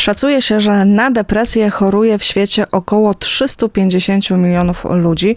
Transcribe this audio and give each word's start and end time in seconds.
Szacuje 0.00 0.42
się, 0.42 0.60
że 0.60 0.84
na 0.84 1.10
depresję 1.10 1.70
choruje 1.70 2.18
w 2.18 2.24
świecie 2.24 2.70
około 2.70 3.14
350 3.14 4.30
milionów 4.30 4.84
ludzi. 4.90 5.36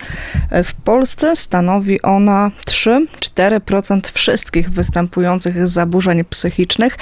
W 0.63 0.74
Polsce 0.74 1.36
stanowi 1.36 2.01
ona 2.01 2.51
3-4% 2.68 3.99
wszystkich 4.13 4.70
występujących 4.70 5.68
zaburzeń 5.68 6.23
psychicznych, 6.23 6.97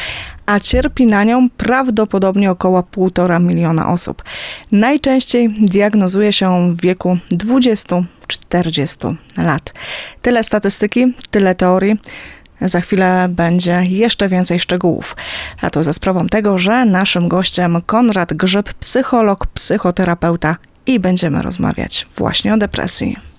a 0.46 0.60
cierpi 0.60 1.08
na 1.08 1.24
nią 1.24 1.50
prawdopodobnie 1.50 2.52
około 2.52 2.82
1,5 2.82 3.42
miliona 3.42 3.90
osób. 3.90 4.24
Najczęściej 4.72 5.50
diagnozuje 5.50 6.34
się 6.34 6.76
w 6.76 6.82
wieku 6.82 7.18
20-40 7.32 9.16
lat. 9.38 9.74
Tyle 10.22 10.44
statystyki, 10.44 11.14
tyle 11.32 11.56
teorii. 11.56 11.98
Za 12.62 12.82
chwilę 12.82 13.28
będzie 13.30 13.84
jeszcze 13.88 14.28
więcej 14.28 14.60
szczegółów. 14.60 15.16
A 15.62 15.70
to 15.70 15.84
za 15.84 15.94
sprawą 15.94 16.28
tego, 16.28 16.58
że 16.58 16.86
naszym 16.86 17.28
gościem 17.28 17.82
Konrad 17.86 18.34
Grzyb, 18.34 18.74
psycholog, 18.74 19.48
psychoterapeuta 19.48 20.56
i 20.86 21.00
będziemy 21.00 21.42
rozmawiać 21.42 22.08
właśnie 22.18 22.54
o 22.54 22.58
depresji. 22.58 23.31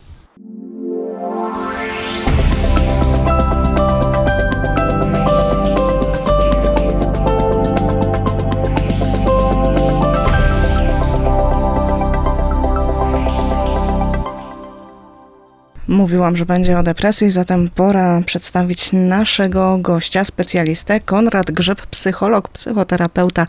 Mówiłam, 15.89 16.37
że 16.37 16.47
będzie 16.47 16.79
o 16.79 16.83
depresji, 16.83 17.31
zatem 17.31 17.71
pora 17.75 18.23
przedstawić 18.27 18.93
naszego 18.93 19.79
gościa, 19.79 20.25
specjalistę 20.25 21.01
Konrad 21.01 21.51
Grzyb, 21.51 21.87
psycholog, 21.87 22.49
psychoterapeuta, 22.49 23.47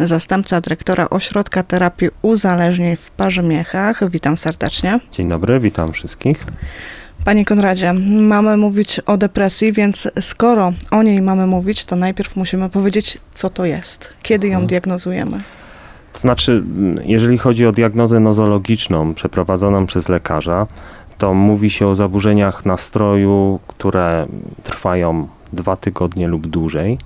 zastępca 0.00 0.60
dyrektora 0.60 1.10
Ośrodka 1.10 1.62
Terapii 1.62 2.08
Uzależnień 2.22 2.96
w 2.96 3.10
Parzymiechach. 3.10 4.10
Witam 4.10 4.36
serdecznie. 4.36 5.00
Dzień 5.12 5.28
dobry, 5.28 5.60
witam 5.60 5.92
wszystkich. 5.92 6.46
Panie 7.24 7.44
Konradzie, 7.44 7.92
mamy 8.20 8.56
mówić 8.56 9.00
o 9.00 9.16
depresji, 9.16 9.72
więc 9.72 10.08
skoro 10.20 10.72
o 10.90 11.02
niej 11.02 11.22
mamy 11.22 11.46
mówić, 11.46 11.84
to 11.84 11.96
najpierw 11.96 12.36
musimy 12.36 12.70
powiedzieć, 12.70 13.18
co 13.34 13.50
to 13.50 13.64
jest, 13.64 14.10
kiedy 14.22 14.46
ją 14.46 14.54
mhm. 14.54 14.66
diagnozujemy. 14.66 15.42
To 16.12 16.18
znaczy, 16.18 16.62
jeżeli 17.04 17.38
chodzi 17.38 17.66
o 17.66 17.72
diagnozę 17.72 18.20
nozologiczną 18.20 19.14
przeprowadzoną 19.14 19.86
przez 19.86 20.08
lekarza, 20.08 20.66
to 21.22 21.34
mówi 21.34 21.70
się 21.70 21.86
o 21.86 21.94
zaburzeniach 21.94 22.66
nastroju, 22.66 23.60
które 23.66 24.26
trwają 24.62 25.28
dwa 25.52 25.76
tygodnie 25.76 26.28
lub 26.28 26.46
dłużej. 26.46 26.98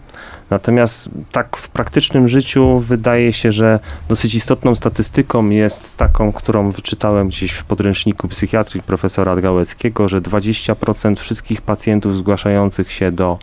Natomiast 0.51 1.11
tak 1.33 1.57
w 1.57 1.69
praktycznym 1.69 2.29
życiu 2.29 2.79
wydaje 2.79 3.33
się, 3.33 3.53
że 3.53 3.81
dosyć 4.09 4.35
istotną 4.35 4.75
statystyką 4.75 5.51
jest 5.51 5.97
taką, 5.97 6.33
którą 6.33 6.71
wyczytałem 6.71 7.29
gdzieś 7.29 7.53
w 7.53 7.65
podręczniku 7.65 8.29
psychiatrii 8.29 8.83
profesora 8.83 9.37
Gałeckiego, 9.37 10.09
że 10.09 10.21
20% 10.21 11.17
wszystkich 11.17 11.61
pacjentów 11.61 12.17
zgłaszających 12.17 12.93
się 12.93 13.13
do 13.13 13.39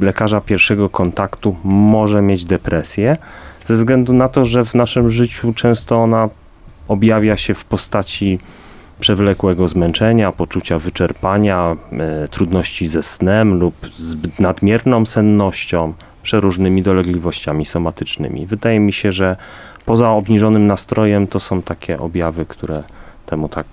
lekarza 0.00 0.40
pierwszego 0.40 0.90
kontaktu 0.90 1.56
może 1.64 2.22
mieć 2.22 2.44
depresję, 2.44 3.16
ze 3.66 3.74
względu 3.74 4.12
na 4.12 4.28
to, 4.28 4.44
że 4.44 4.64
w 4.64 4.74
naszym 4.74 5.10
życiu 5.10 5.52
często 5.52 6.02
ona 6.02 6.28
objawia 6.88 7.36
się 7.36 7.54
w 7.54 7.64
postaci 7.64 8.38
przewlekłego 9.00 9.68
zmęczenia, 9.68 10.32
poczucia 10.32 10.78
wyczerpania, 10.78 11.76
e, 11.92 12.28
trudności 12.28 12.88
ze 12.88 13.02
snem 13.02 13.58
lub 13.58 13.74
zbyt 13.96 14.40
nadmierną 14.40 15.06
sennością, 15.06 15.92
przeróżnymi 16.22 16.82
dolegliwościami 16.82 17.66
somatycznymi. 17.66 18.46
Wydaje 18.46 18.80
mi 18.80 18.92
się, 18.92 19.12
że 19.12 19.36
poza 19.84 20.10
obniżonym 20.10 20.66
nastrojem 20.66 21.26
to 21.26 21.40
są 21.40 21.62
takie 21.62 21.98
objawy, 21.98 22.46
które 22.46 22.82
temu 23.26 23.48
tak 23.48 23.66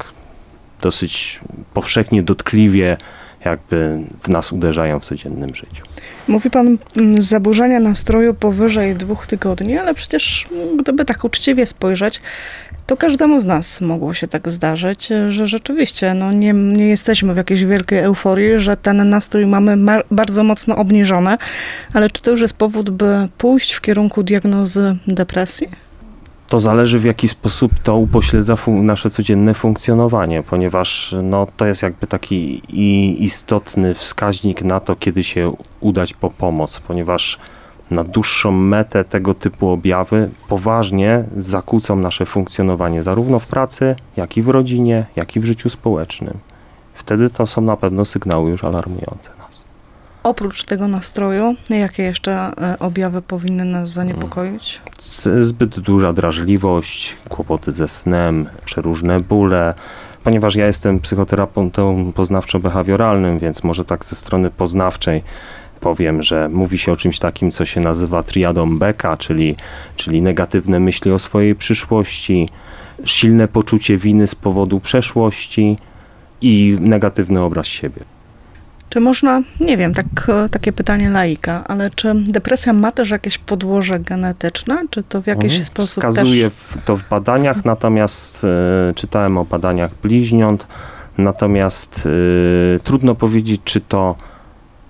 dosyć 0.82 1.40
powszechnie, 1.74 2.24
dotkliwie 2.24 2.98
jakby 3.46 4.00
w 4.24 4.28
nas 4.30 4.52
uderzają 4.52 5.00
w 5.00 5.06
codziennym 5.06 5.56
życiu. 5.56 5.84
Mówi 6.28 6.50
pan 6.50 6.78
mm, 6.98 7.22
zaburzenia 7.22 7.80
nastroju 7.80 8.34
powyżej 8.34 8.96
dwóch 8.96 9.28
tygodni, 9.28 9.78
ale 9.78 9.94
przecież 9.94 10.48
mm, 10.52 10.78
gdyby 10.78 11.06
tak 11.06 11.24
uczciwie 11.24 11.66
spojrzeć, 11.66 12.22
to 12.86 12.98
każdemu 12.98 13.40
z 13.40 13.46
nas 13.46 13.82
mogło 13.82 14.14
się 14.14 14.28
tak 14.28 14.50
zdarzyć, 14.50 15.10
że 15.28 15.48
rzeczywiście 15.48 16.14
no 16.14 16.32
nie, 16.32 16.54
nie 16.54 16.88
jesteśmy 16.88 17.34
w 17.34 17.38
jakiejś 17.38 17.66
wielkiej 17.66 18.00
euforii, 18.00 18.60
że 18.60 18.78
ten 18.78 19.10
nastrój 19.10 19.46
mamy 19.46 19.78
bardzo 20.12 20.44
mocno 20.44 20.76
obniżony, 20.76 21.38
ale 21.94 22.10
czy 22.10 22.22
to 22.22 22.32
już 22.32 22.42
jest 22.42 22.58
powód, 22.58 22.90
by 22.90 23.28
pójść 23.38 23.74
w 23.74 23.82
kierunku 23.82 24.24
diagnozy 24.24 24.98
depresji? 25.08 25.68
to 26.48 26.60
zależy 26.60 27.00
w 27.00 27.04
jaki 27.04 27.28
sposób 27.28 27.72
to 27.84 27.98
upośledza 27.98 28.58
nasze 28.68 29.10
codzienne 29.10 29.54
funkcjonowanie, 29.54 30.44
ponieważ 30.44 31.16
no, 31.24 31.48
to 31.58 31.66
jest 31.66 31.84
jakby 31.84 32.08
taki 32.08 32.62
istotny 33.24 33.94
wskaźnik 33.94 34.62
na 34.62 34.80
to, 34.80 34.96
kiedy 34.96 35.24
się 35.24 35.56
udać 35.80 36.14
po 36.14 36.30
pomoc, 36.30 36.80
ponieważ 36.80 37.40
na 37.92 38.04
dłuższą 38.04 38.52
metę 38.52 39.04
tego 39.04 39.34
typu 39.34 39.70
objawy 39.70 40.30
poważnie 40.48 41.24
zakłócą 41.38 41.96
nasze 41.96 42.26
funkcjonowanie 42.26 43.04
zarówno 43.04 43.40
w 43.40 43.48
pracy, 43.48 43.96
jak 44.18 44.38
i 44.38 44.42
w 44.42 44.50
rodzinie, 44.50 45.06
jak 45.16 45.36
i 45.36 45.40
w 45.40 45.46
życiu 45.46 45.70
społecznym. 45.70 46.38
Wtedy 46.94 47.30
to 47.30 47.48
są 47.48 47.62
na 47.62 47.78
pewno 47.78 48.06
sygnały 48.06 48.52
już 48.52 48.64
alarmujące 48.64 49.30
nas. 49.40 49.66
Oprócz 50.24 50.64
tego 50.64 50.88
nastroju, 50.88 51.56
jakie 51.70 52.04
jeszcze 52.04 52.32
e, 52.34 52.80
objawy 52.80 53.22
powinny 53.22 53.66
nas 53.66 53.90
zaniepokoić? 53.90 54.82
Zbyt 55.40 55.80
duża 55.80 56.14
drażliwość, 56.14 57.16
kłopoty 57.30 57.72
ze 57.72 57.88
snem, 57.88 58.50
przeróżne 58.66 59.20
bóle. 59.20 59.74
Ponieważ 60.24 60.56
ja 60.56 60.68
jestem 60.68 61.00
psychoterapeutą 61.00 62.12
poznawczo-behawioralnym, 62.16 63.40
więc 63.40 63.64
może 63.64 63.86
tak 63.86 64.06
ze 64.06 64.16
strony 64.16 64.50
poznawczej 64.52 65.24
powiem, 65.86 66.24
że 66.24 66.50
mówi 66.50 66.78
się 66.78 66.92
o 66.92 66.96
czymś 66.96 67.20
takim, 67.20 67.52
co 67.52 67.66
się 67.66 67.82
nazywa 67.82 68.24
triadą 68.24 68.78
Beka, 68.78 69.18
czyli, 69.18 69.56
czyli 69.96 70.22
negatywne 70.22 70.80
myśli 70.80 71.12
o 71.12 71.20
swojej 71.20 71.56
przyszłości, 71.56 72.50
silne 73.04 73.48
poczucie 73.48 73.98
winy 73.98 74.28
z 74.28 74.36
powodu 74.36 74.80
przeszłości 74.80 75.78
i 76.42 76.78
negatywny 76.80 77.42
obraz 77.42 77.68
siebie. 77.68 78.02
Czy 78.90 79.00
można, 79.00 79.42
nie 79.60 79.78
wiem, 79.78 79.94
tak, 79.94 80.32
takie 80.52 80.74
pytanie 80.74 81.10
laika, 81.10 81.64
ale 81.68 81.90
czy 81.90 82.14
depresja 82.16 82.74
ma 82.74 82.92
też 82.92 83.10
jakieś 83.10 83.38
podłoże 83.38 84.00
genetyczne? 84.00 84.84
Czy 84.90 85.04
to 85.04 85.22
w 85.22 85.28
jakiś 85.28 85.52
mhm. 85.52 85.66
sposób 85.66 86.04
Wskazuje 86.04 86.52
też... 86.52 86.84
to 86.86 86.98
w 86.98 87.10
badaniach, 87.10 87.66
natomiast 87.66 88.44
y, 88.44 88.94
czytałem 88.96 89.38
o 89.38 89.46
badaniach 89.46 89.92
bliźniąt, 90.04 90.68
natomiast 91.18 92.06
y, 92.06 92.80
trudno 92.84 93.16
powiedzieć, 93.16 93.62
czy 93.64 93.82
to 93.82 94.16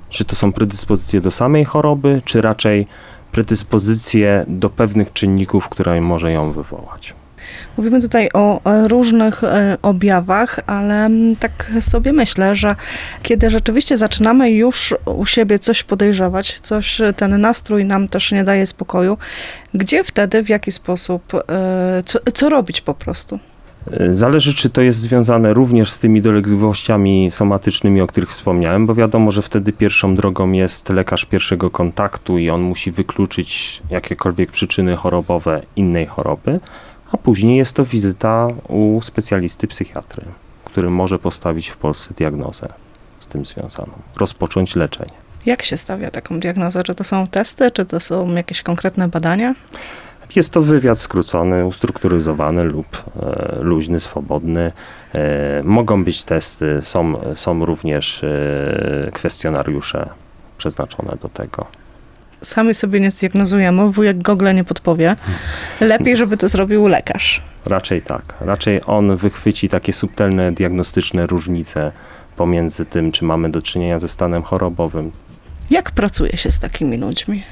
czy 0.10 0.26
to 0.26 0.36
są 0.36 0.54
predyspozycje 0.54 1.22
do 1.22 1.32
samej 1.32 1.66
choroby, 1.66 2.22
czy 2.26 2.42
raczej 2.42 2.88
predyspozycje 3.32 4.46
do 4.48 4.70
pewnych 4.70 5.14
czynników, 5.14 5.70
które 5.70 6.02
może 6.02 6.32
ją 6.32 6.52
wywołać. 6.52 7.14
Mówimy 7.78 8.02
tutaj 8.02 8.30
o 8.34 8.62
różnych 8.88 9.44
e, 9.44 9.78
objawach, 9.82 10.60
ale 10.68 11.10
tak 11.40 11.72
sobie 11.82 12.14
myślę, 12.14 12.56
że 12.56 12.76
kiedy 13.24 13.50
rzeczywiście 13.50 13.98
zaczynamy 13.98 14.52
już 14.52 14.96
u 15.06 15.26
siebie 15.26 15.60
coś 15.60 15.84
podejrzewać, 15.84 16.60
coś, 16.60 17.02
ten 17.16 17.42
nastrój 17.42 17.86
nam 17.86 18.08
też 18.08 18.32
nie 18.32 18.44
daje 18.44 18.66
spokoju, 18.68 19.18
gdzie 19.74 20.04
wtedy, 20.04 20.44
w 20.44 20.50
jaki 20.50 20.72
sposób, 20.72 21.34
e, 21.34 22.04
co, 22.06 22.20
co 22.34 22.50
robić 22.50 22.82
po 22.82 22.94
prostu? 22.94 23.40
Zależy, 24.12 24.54
czy 24.54 24.70
to 24.70 24.82
jest 24.82 25.00
związane 25.00 25.54
również 25.54 25.92
z 25.92 26.00
tymi 26.00 26.22
dolegliwościami 26.22 27.32
somatycznymi, 27.32 28.02
o 28.02 28.08
których 28.08 28.30
wspomniałem, 28.30 28.86
bo 28.86 28.96
wiadomo, 28.96 29.32
że 29.32 29.42
wtedy 29.42 29.74
pierwszą 29.74 30.16
drogą 30.16 30.52
jest 30.52 30.90
lekarz 30.90 31.26
pierwszego 31.26 31.70
kontaktu 31.70 32.38
i 32.38 32.50
on 32.50 32.62
musi 32.62 32.92
wykluczyć 32.92 33.82
jakiekolwiek 33.90 34.52
przyczyny 34.52 34.96
chorobowe 34.96 35.62
innej 35.76 36.06
choroby, 36.06 36.60
a 37.12 37.18
później 37.18 37.58
jest 37.58 37.76
to 37.76 37.86
wizyta 37.86 38.48
u 38.68 39.02
specjalisty 39.02 39.68
psychiatry, 39.68 40.26
który 40.66 40.90
może 40.90 41.20
postawić 41.20 41.70
w 41.70 41.78
Polsce 41.78 42.14
diagnozę 42.14 42.68
z 43.20 43.28
tym 43.28 43.46
związaną, 43.46 43.92
rozpocząć 44.16 44.76
leczenie. 44.76 45.26
Jak 45.46 45.64
się 45.64 45.78
stawia 45.78 46.12
taką 46.12 46.40
diagnozę? 46.40 46.84
Czy 46.84 46.96
to 46.96 47.04
są 47.04 47.28
testy, 47.28 47.72
czy 47.72 47.86
to 47.86 48.00
są 48.00 48.36
jakieś 48.36 48.62
konkretne 48.62 49.08
badania? 49.08 49.56
Jest 50.36 50.54
to 50.54 50.62
wywiad 50.62 51.00
skrócony, 51.00 51.66
ustrukturyzowany 51.66 52.64
lub 52.64 53.04
e, 53.24 53.60
luźny, 53.62 54.00
swobodny. 54.00 54.72
E, 55.14 55.64
mogą 55.64 56.04
być 56.04 56.24
testy, 56.24 56.80
są, 56.82 57.14
są 57.36 57.66
również 57.66 58.24
e, 58.24 59.12
kwestionariusze 59.14 60.10
przeznaczone 60.58 61.18
do 61.22 61.30
tego. 61.30 61.68
Sami 62.42 62.76
sobie 62.76 63.00
nie 63.00 63.12
zdiagnozujemy, 63.12 63.92
wujek 63.92 64.22
Google 64.22 64.54
nie 64.54 64.64
podpowie. 64.64 65.16
Lepiej, 65.82 66.18
żeby 66.18 66.38
to 66.38 66.50
zrobił 66.50 66.88
lekarz. 66.88 67.42
Raczej 67.66 68.02
tak. 68.02 68.22
Raczej 68.42 68.82
on 68.86 69.18
wychwyci 69.18 69.70
takie 69.70 69.94
subtelne 69.94 70.52
diagnostyczne 70.52 71.28
różnice 71.28 71.92
pomiędzy 72.38 72.86
tym, 72.86 73.12
czy 73.12 73.26
mamy 73.26 73.52
do 73.52 73.62
czynienia 73.62 74.00
ze 74.00 74.10
stanem 74.10 74.44
chorobowym. 74.44 75.12
Jak 75.70 75.92
pracuje 75.92 76.38
się 76.38 76.52
z 76.52 76.60
takimi 76.60 76.98
ludźmi? 76.98 77.44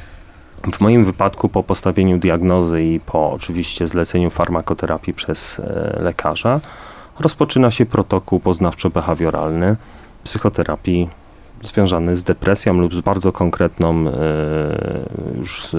W 0.71 0.81
moim 0.81 1.05
wypadku 1.05 1.49
po 1.49 1.63
postawieniu 1.63 2.17
diagnozy 2.17 2.83
i 2.83 2.99
po 2.99 3.31
oczywiście 3.31 3.87
zleceniu 3.87 4.29
farmakoterapii 4.29 5.13
przez 5.13 5.59
e, 5.59 5.97
lekarza 6.03 6.59
rozpoczyna 7.19 7.71
się 7.71 7.85
protokół 7.85 8.39
poznawczo-behawioralny 8.39 9.75
psychoterapii 10.23 11.09
związany 11.61 12.15
z 12.15 12.23
depresją 12.23 12.73
lub 12.73 12.95
z 12.95 13.01
bardzo 13.01 13.31
konkretną, 13.31 14.07
e, 14.07 14.13
już 15.37 15.65
z 15.65 15.75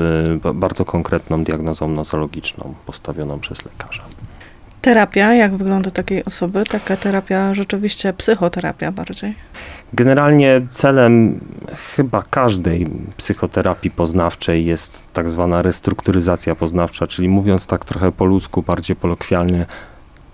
bardzo 0.54 0.84
konkretną 0.84 1.44
diagnozą 1.44 1.88
nozologiczną 1.88 2.74
postawioną 2.86 3.38
przez 3.38 3.64
lekarza. 3.64 4.03
Terapia, 4.84 5.34
jak 5.34 5.56
wygląda 5.56 5.90
takiej 5.90 6.24
osoby? 6.24 6.64
Taka 6.64 6.96
terapia, 6.96 7.54
rzeczywiście 7.54 8.12
psychoterapia 8.12 8.92
bardziej. 8.92 9.34
Generalnie 9.92 10.60
celem 10.70 11.40
chyba 11.96 12.22
każdej 12.30 12.86
psychoterapii 13.16 13.90
poznawczej 13.90 14.66
jest 14.66 15.12
tak 15.12 15.30
zwana 15.30 15.62
restrukturyzacja 15.62 16.54
poznawcza, 16.54 17.06
czyli 17.06 17.28
mówiąc 17.28 17.66
tak 17.66 17.84
trochę 17.84 18.12
po 18.12 18.24
ludzku, 18.24 18.62
bardziej 18.62 18.96
kolokwialnie, 18.96 19.66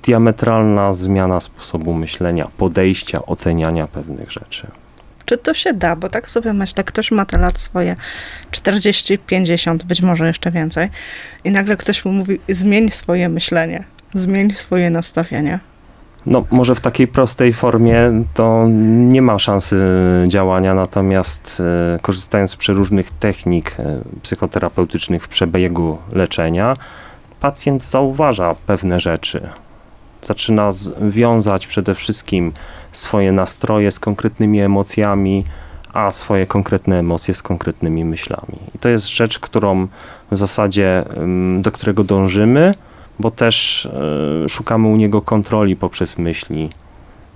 diametralna 0.03 0.93
zmiana 0.93 1.41
sposobu 1.41 1.95
myślenia, 1.95 2.49
podejścia, 2.57 3.27
oceniania 3.27 3.87
pewnych 3.87 4.31
rzeczy. 4.33 4.67
Czy 5.25 5.39
to 5.39 5.55
się 5.55 5.73
da? 5.73 5.97
Bo 5.97 6.09
tak 6.09 6.31
sobie 6.31 6.53
myślę, 6.53 6.85
ktoś 6.85 7.11
ma 7.11 7.27
te 7.27 7.39
lat 7.39 7.59
swoje 7.59 7.97
40, 8.51 9.19
50, 9.19 9.85
być 9.85 10.03
może 10.03 10.27
jeszcze 10.27 10.51
więcej, 10.51 10.89
i 11.45 11.51
nagle 11.51 11.77
ktoś 11.77 12.05
mu 12.05 12.13
mówi: 12.13 12.41
zmień 12.49 12.91
swoje 12.91 13.29
myślenie, 13.29 13.85
zmień 14.15 14.55
swoje 14.55 14.91
nastawienie. 14.91 15.59
No, 16.27 16.45
może 16.51 16.75
w 16.75 16.81
takiej 16.81 17.09
prostej 17.09 17.53
formie 17.53 18.25
to 18.35 18.67
nie 19.09 19.23
ma 19.23 19.39
szansy 19.39 19.77
działania, 20.29 20.75
natomiast 20.75 21.63
e, 21.95 21.99
korzystając 21.99 22.51
z 22.51 22.57
przeróżnych 22.57 23.11
technik 23.11 23.77
e, 23.79 24.01
psychoterapeutycznych 24.23 25.25
w 25.25 25.29
przebiegu 25.29 25.99
leczenia, 26.13 26.77
pacjent 27.41 27.83
zauważa 27.83 28.55
pewne 28.67 29.01
rzeczy. 29.01 29.49
Zaczyna 30.23 30.71
wiązać 31.01 31.67
przede 31.67 31.95
wszystkim 31.95 32.53
swoje 32.93 33.33
nastroje 33.33 33.93
z 33.93 33.99
konkretnymi 34.01 34.61
emocjami, 34.61 35.45
a 35.93 36.11
swoje 36.11 36.47
konkretne 36.47 36.99
emocje 36.99 37.35
z 37.35 37.43
konkretnymi 37.43 38.05
myślami. 38.05 38.59
I 38.75 38.79
to 38.79 38.89
jest 38.89 39.09
rzecz, 39.09 39.39
którą 39.39 39.89
w 40.31 40.37
zasadzie 40.37 41.05
do 41.61 41.73
którego 41.73 42.05
dążymy 42.05 42.75
bo 43.21 43.31
też 43.31 43.87
e, 44.45 44.49
szukamy 44.49 44.89
u 44.89 44.97
niego 44.97 45.23
kontroli 45.23 45.77
poprzez 45.77 46.19
myśli 46.19 46.71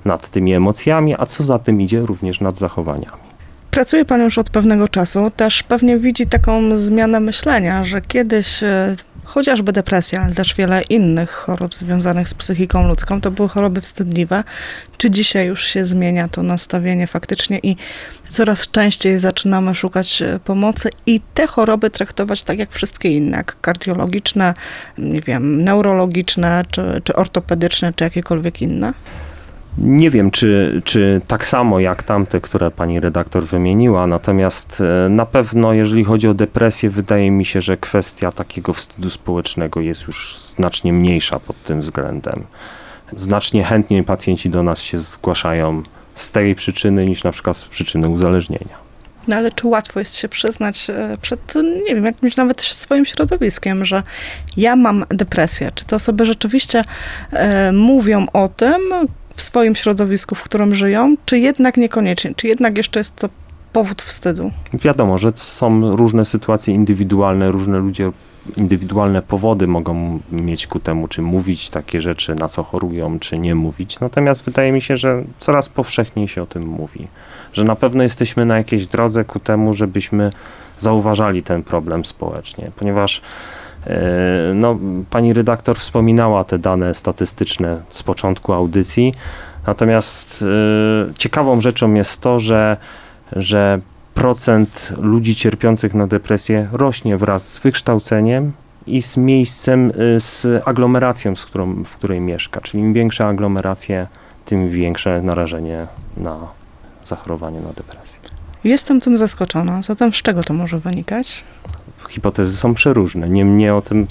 nad 0.05 0.29
tymi 0.29 0.55
emocjami, 0.55 1.15
a 1.19 1.27
co 1.27 1.45
za 1.45 1.59
tym 1.59 1.81
idzie 1.81 2.01
również 2.01 2.41
nad 2.41 2.59
zachowaniami. 2.59 3.25
Pracuje 3.71 4.05
Pan 4.05 4.21
już 4.21 4.39
od 4.39 4.51
pewnego 4.51 4.89
czasu, 4.89 5.31
też 5.37 5.63
pewnie 5.63 5.99
widzi 5.99 6.27
taką 6.27 6.77
zmianę 6.77 7.21
myślenia, 7.21 7.85
że 7.85 8.01
kiedyś 8.01 8.63
e, 8.63 8.97
chociażby 9.35 9.73
depresja, 9.73 10.23
ale 10.23 10.35
też 10.35 10.55
wiele 10.55 10.83
innych 10.83 11.31
chorób 11.31 11.75
związanych 11.75 12.29
z 12.29 12.35
psychiką 12.35 12.89
ludzką, 12.89 13.21
to 13.21 13.31
były 13.31 13.49
choroby 13.49 13.81
wstydliwe. 13.81 14.45
Czy 14.97 15.11
dzisiaj 15.11 15.47
już 15.47 15.65
się 15.65 15.87
zmienia 15.87 16.29
to 16.29 16.43
nastawienie 16.43 17.07
faktycznie 17.07 17.59
i 17.63 17.77
coraz 18.29 18.71
częściej 18.71 19.19
zaczynamy 19.19 19.75
szukać 19.75 20.23
e, 20.23 20.39
pomocy 20.45 20.91
i 21.07 21.21
te 21.35 21.47
choroby 21.47 21.91
traktować 21.91 22.43
tak 22.43 22.59
jak 22.59 22.73
wszystkie 22.73 23.09
inne, 23.09 23.37
jak 23.37 23.61
kardiologiczne, 23.61 24.55
nie 24.99 25.21
wiem, 25.21 25.65
neurologiczne, 25.65 26.63
czy, 26.71 27.03
czy 27.05 27.15
ortopedyczne, 27.15 27.93
czy 27.93 28.05
jakiekolwiek 28.05 28.63
inne? 28.63 28.95
Nie 29.79 30.11
wiem, 30.11 30.31
czy, 30.31 30.83
czy 30.85 31.21
tak 31.27 31.47
samo 31.47 31.81
jak 31.81 32.03
tamte, 32.03 32.41
które 32.41 32.71
pani 32.71 33.01
redaktor 33.01 33.47
wymieniła, 33.47 34.07
natomiast 34.07 34.81
e, 34.81 35.09
na 35.09 35.27
pewno, 35.27 35.73
jeżeli 35.73 36.05
chodzi 36.05 36.29
o 36.29 36.35
depresję, 36.35 36.91
wydaje 36.91 37.31
mi 37.31 37.45
się, 37.45 37.63
że 37.63 37.77
kwestia 37.77 38.33
takiego 38.33 38.73
wstydu 38.73 39.11
społecznego 39.11 39.81
jest 39.81 40.07
już 40.07 40.39
znacznie 40.57 40.93
mniejsza 40.93 41.41
pod 41.41 41.63
tym 41.63 41.81
względem. 41.81 42.45
Znacznie 43.17 43.65
chętniej 43.65 44.05
pacjenci 44.05 44.51
do 44.51 44.63
nas 44.63 44.81
się 44.81 44.99
zgłaszają 44.99 45.83
z 46.15 46.33
tej 46.33 46.55
przyczyny 46.55 47.07
niż 47.07 47.25
na 47.25 47.33
przykład 47.33 47.57
z 47.57 47.65
przyczyny 47.65 48.09
uzależnienia. 48.09 48.85
No 49.29 49.37
ale 49.37 49.53
czy 49.53 49.67
łatwo 49.67 49.99
jest 49.99 50.17
się 50.17 50.29
przyznać 50.29 50.91
e, 50.91 51.17
przed, 51.21 51.55
nie 51.87 51.95
wiem, 51.95 52.05
jakimś 52.05 52.37
nawet 52.37 52.63
swoim 52.63 53.05
środowiskiem, 53.05 53.85
że 53.85 54.03
ja 54.57 54.77
mam 54.77 55.05
depresję? 55.09 55.71
Czy 55.75 55.85
te 55.85 55.97
osoby 55.97 56.25
rzeczywiście 56.25 56.85
e, 57.33 57.73
mówią 57.73 58.27
o 58.33 58.49
tym, 58.49 58.81
w 59.37 59.43
swoim 59.43 59.75
środowisku, 59.75 60.35
w 60.35 60.43
którym 60.43 60.75
żyją, 60.75 61.17
czy 61.27 61.39
jednak 61.39 61.77
niekoniecznie, 61.77 62.35
czy 62.35 62.49
jednak 62.49 62.77
jeszcze 62.77 63.01
jest 63.01 63.17
to 63.17 63.29
powód 63.73 64.03
wstydu? 64.03 64.51
Wiadomo, 64.75 65.19
że 65.19 65.33
są 65.35 65.97
różne 65.97 66.25
sytuacje 66.25 66.75
indywidualne, 66.75 67.51
różne 67.51 67.79
ludzie, 67.79 68.13
indywidualne 68.57 69.23
powody 69.23 69.67
mogą 69.67 70.21
mieć 70.33 70.67
ku 70.67 70.81
temu, 70.81 71.09
czy 71.09 71.23
mówić 71.23 71.71
takie 71.71 72.01
rzeczy, 72.01 72.35
na 72.35 72.49
co 72.49 72.63
chorują, 72.63 73.19
czy 73.19 73.39
nie 73.39 73.55
mówić. 73.55 74.01
Natomiast 74.01 74.45
wydaje 74.45 74.73
mi 74.73 74.83
się, 74.83 74.97
że 74.97 75.25
coraz 75.39 75.69
powszechniej 75.69 76.29
się 76.29 76.43
o 76.43 76.47
tym 76.47 76.67
mówi, 76.67 77.09
że 77.53 77.65
na 77.65 77.77
pewno 77.77 78.03
jesteśmy 78.03 78.47
na 78.47 78.59
jakiejś 78.59 78.87
drodze 78.87 79.25
ku 79.25 79.41
temu, 79.41 79.75
żebyśmy 79.75 80.33
zauważali 80.79 81.43
ten 81.43 81.63
problem 81.63 82.05
społecznie, 82.05 82.71
ponieważ 82.77 83.21
no, 84.55 84.79
pani 85.11 85.33
redaktor 85.33 85.79
wspominała 85.79 86.45
te 86.45 86.59
dane 86.59 86.95
statystyczne 86.95 87.83
z 87.91 88.03
początku 88.03 88.53
audycji, 88.53 89.15
natomiast 89.67 90.45
e, 91.09 91.15
ciekawą 91.15 91.61
rzeczą 91.61 91.95
jest 91.95 92.21
to, 92.21 92.41
że, 92.41 92.77
że 93.33 93.79
procent 94.15 94.93
ludzi 95.01 95.37
cierpiących 95.37 95.95
na 95.95 96.07
depresję 96.07 96.69
rośnie 96.73 97.17
wraz 97.17 97.49
z 97.49 97.59
wykształceniem 97.59 98.53
i 98.87 99.03
z 99.03 99.17
miejscem, 99.17 99.93
e, 100.17 100.21
z 100.21 100.47
aglomeracją, 100.65 101.37
z 101.37 101.47
którą, 101.47 101.85
w 101.85 101.97
której 101.97 102.21
mieszka. 102.21 102.61
Czyli 102.61 102.83
im 102.83 102.93
większe 102.93 103.27
aglomeracje, 103.27 104.07
tym 104.45 104.71
większe 104.71 105.23
narażenie 105.23 105.87
na 106.17 106.39
zachorowanie 107.07 107.61
na 107.61 107.73
depresję. 107.73 108.15
Jestem 108.65 109.01
tym 109.01 109.17
zaskoczona. 109.17 109.83
Zatem 109.83 110.13
z 110.13 110.17
czego 110.17 110.43
to 110.43 110.55
może 110.55 110.79
wynikać? 110.79 111.45
Hipotezy 112.09 112.57
są 112.57 112.75
przeróżne. 112.75 113.29
Nie 113.31 113.45
mnie 113.45 113.75
o 113.75 113.83
tym 113.83 114.07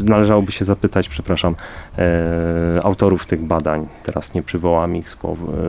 należałoby 0.00 0.52
się 0.52 0.64
zapytać, 0.64 1.08
przepraszam, 1.08 1.54
e, 1.98 2.80
autorów 2.82 3.26
tych 3.26 3.42
badań. 3.42 3.86
Teraz 4.02 4.34
nie 4.34 4.42
przywołam 4.42 4.96
ich 4.96 5.16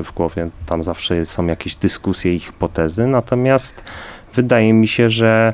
w 0.03 0.13
głowie. 0.13 0.49
Tam 0.65 0.83
zawsze 0.83 1.25
są 1.25 1.45
jakieś 1.45 1.75
dyskusje 1.75 2.35
i 2.35 2.39
hipotezy. 2.39 3.07
Natomiast 3.07 3.83
wydaje 4.33 4.73
mi 4.73 4.87
się, 4.87 5.09
że 5.09 5.53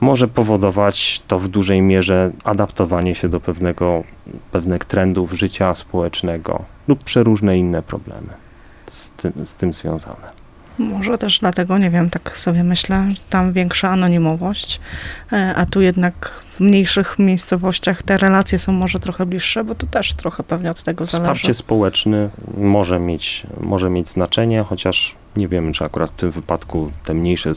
może 0.00 0.28
powodować 0.28 1.22
to 1.28 1.38
w 1.38 1.48
dużej 1.48 1.82
mierze 1.82 2.32
adaptowanie 2.44 3.14
się 3.14 3.28
do 3.28 3.40
pewnego, 3.40 4.04
pewnych 4.52 4.84
trendów 4.84 5.32
życia 5.32 5.74
społecznego 5.74 6.64
lub 6.88 7.04
przeróżne 7.04 7.58
inne 7.58 7.82
problemy 7.82 8.28
z 8.90 9.10
tym, 9.10 9.32
z 9.44 9.54
tym 9.54 9.72
związane. 9.72 10.39
Może 10.80 11.18
też 11.18 11.38
dlatego, 11.38 11.78
nie 11.78 11.90
wiem, 11.90 12.10
tak 12.10 12.38
sobie 12.38 12.64
myślę, 12.64 13.08
tam 13.30 13.52
większa 13.52 13.88
anonimowość, 13.88 14.80
e, 15.32 15.54
a 15.56 15.66
tu 15.66 15.80
jednak 15.80 16.42
w 16.50 16.60
mniejszych 16.60 17.18
miejscowościach 17.18 18.02
te 18.02 18.18
relacje 18.18 18.58
są 18.58 18.72
może 18.72 18.98
trochę 18.98 19.26
bliższe, 19.26 19.64
bo 19.64 19.74
to 19.74 19.86
też 19.86 20.14
trochę 20.14 20.42
pewnie 20.42 20.70
od 20.70 20.82
tego 20.82 21.06
zależy. 21.06 21.24
Wsparcie 21.24 21.54
społeczne 21.54 22.28
może 22.56 23.00
mieć, 23.00 23.46
może 23.60 23.90
mieć 23.90 24.08
znaczenie, 24.08 24.62
chociaż 24.62 25.14
nie 25.36 25.48
wiemy, 25.48 25.72
czy 25.72 25.84
akurat 25.84 26.10
w 26.10 26.14
tym 26.14 26.30
wypadku 26.30 26.90
te 27.04 27.14
mniejsze, 27.14 27.50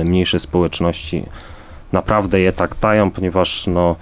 e, 0.00 0.04
mniejsze 0.04 0.38
społeczności 0.38 1.24
naprawdę 1.92 2.40
je 2.40 2.52
tak 2.52 2.74
dają, 2.82 3.10
ponieważ 3.10 3.66
no, 3.66 3.96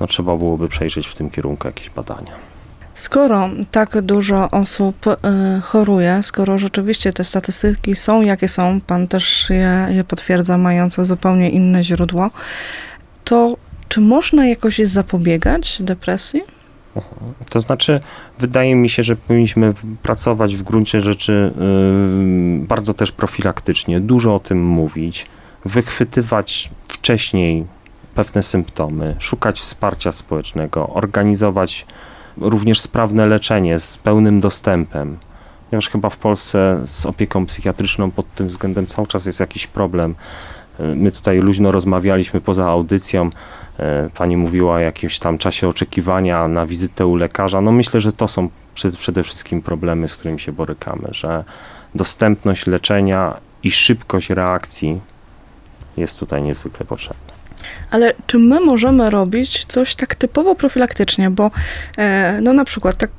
no 0.00 0.06
trzeba 0.06 0.36
byłoby 0.36 0.68
przejrzeć 0.68 1.06
w 1.06 1.14
tym 1.14 1.30
kierunku 1.30 1.66
jakieś 1.66 1.90
badania. 1.90 2.47
Skoro 2.98 3.50
tak 3.70 4.00
dużo 4.00 4.50
osób 4.50 5.06
y, 5.06 5.16
choruje, 5.62 6.22
skoro 6.22 6.58
rzeczywiście 6.58 7.12
te 7.12 7.24
statystyki 7.24 7.96
są 7.96 8.22
jakie 8.22 8.48
są, 8.48 8.80
pan 8.80 9.08
też 9.08 9.50
je, 9.50 9.96
je 9.96 10.04
potwierdza, 10.04 10.58
mające 10.58 11.06
zupełnie 11.06 11.50
inne 11.50 11.82
źródło, 11.82 12.30
to 13.24 13.56
czy 13.88 14.00
można 14.00 14.46
jakoś 14.46 14.78
zapobiegać 14.78 15.82
depresji? 15.82 16.42
To 17.50 17.60
znaczy, 17.60 18.00
wydaje 18.38 18.74
mi 18.74 18.90
się, 18.90 19.02
że 19.02 19.16
powinniśmy 19.16 19.74
pracować 20.02 20.56
w 20.56 20.62
gruncie 20.62 21.00
rzeczy 21.00 21.52
yy, 22.60 22.66
bardzo 22.66 22.94
też 22.94 23.12
profilaktycznie, 23.12 24.00
dużo 24.00 24.34
o 24.34 24.40
tym 24.40 24.64
mówić, 24.64 25.26
wychwytywać 25.64 26.70
wcześniej 26.88 27.64
pewne 28.14 28.42
symptomy, 28.42 29.16
szukać 29.18 29.60
wsparcia 29.60 30.12
społecznego, 30.12 30.88
organizować 30.88 31.86
również 32.40 32.80
sprawne 32.80 33.26
leczenie 33.26 33.78
z 33.78 33.96
pełnym 33.96 34.40
dostępem. 34.40 35.18
Ponieważ 35.70 35.88
chyba 35.88 36.10
w 36.10 36.16
Polsce 36.16 36.80
z 36.86 37.06
opieką 37.06 37.46
psychiatryczną 37.46 38.10
pod 38.10 38.34
tym 38.34 38.48
względem 38.48 38.86
cały 38.86 39.06
czas 39.06 39.26
jest 39.26 39.40
jakiś 39.40 39.66
problem. 39.66 40.14
My 40.78 41.12
tutaj 41.12 41.38
luźno 41.38 41.72
rozmawialiśmy 41.72 42.40
poza 42.40 42.66
audycją. 42.66 43.30
Pani 44.14 44.36
mówiła 44.36 44.74
o 44.74 44.78
jakimś 44.78 45.18
tam 45.18 45.38
czasie 45.38 45.68
oczekiwania 45.68 46.48
na 46.48 46.66
wizytę 46.66 47.06
u 47.06 47.16
lekarza. 47.16 47.60
No 47.60 47.72
myślę, 47.72 48.00
że 48.00 48.12
to 48.12 48.28
są 48.28 48.48
przede 48.98 49.22
wszystkim 49.22 49.62
problemy, 49.62 50.08
z 50.08 50.16
którymi 50.16 50.40
się 50.40 50.52
borykamy, 50.52 51.08
że 51.10 51.44
dostępność 51.94 52.66
leczenia 52.66 53.34
i 53.62 53.70
szybkość 53.70 54.30
reakcji 54.30 55.00
jest 55.96 56.18
tutaj 56.18 56.42
niezwykle 56.42 56.86
potrzebna. 56.86 57.27
Ale 57.90 58.12
czy 58.26 58.38
my 58.38 58.60
możemy 58.60 59.10
robić 59.10 59.64
coś 59.64 59.94
tak 59.94 60.14
typowo 60.14 60.54
profilaktycznie, 60.54 61.30
bo 61.30 61.50
e, 61.98 62.38
no 62.42 62.52
na 62.52 62.64
przykład 62.64 62.96
tak 62.96 63.10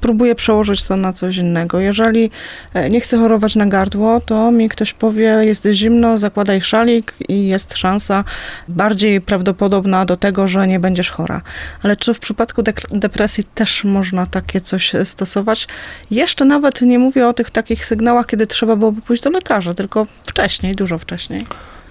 próbuję 0.00 0.34
przełożyć 0.34 0.84
to 0.84 0.96
na 0.96 1.12
coś 1.12 1.36
innego. 1.36 1.80
Jeżeli 1.80 2.30
e, 2.74 2.90
nie 2.90 3.00
chcę 3.00 3.18
chorować 3.18 3.56
na 3.56 3.66
gardło, 3.66 4.20
to 4.20 4.50
mi 4.50 4.68
ktoś 4.68 4.92
powie, 4.92 5.38
jest 5.40 5.68
zimno, 5.72 6.18
zakładaj 6.18 6.60
szalik 6.60 7.14
i 7.28 7.46
jest 7.46 7.76
szansa 7.76 8.24
bardziej 8.68 9.20
prawdopodobna 9.20 10.04
do 10.04 10.16
tego, 10.16 10.48
że 10.48 10.66
nie 10.66 10.80
będziesz 10.80 11.10
chora. 11.10 11.42
Ale 11.82 11.96
czy 11.96 12.14
w 12.14 12.18
przypadku 12.18 12.62
depresji 12.90 13.44
też 13.54 13.84
można 13.84 14.26
takie 14.26 14.60
coś 14.60 14.92
stosować? 15.04 15.68
Jeszcze 16.10 16.44
nawet 16.44 16.82
nie 16.82 16.98
mówię 16.98 17.28
o 17.28 17.32
tych 17.32 17.50
takich 17.50 17.84
sygnałach, 17.84 18.26
kiedy 18.26 18.46
trzeba 18.46 18.76
byłoby 18.76 19.02
pójść 19.02 19.22
do 19.22 19.30
lekarza, 19.30 19.74
tylko 19.74 20.06
wcześniej, 20.24 20.74
dużo 20.74 20.98
wcześniej. 20.98 21.46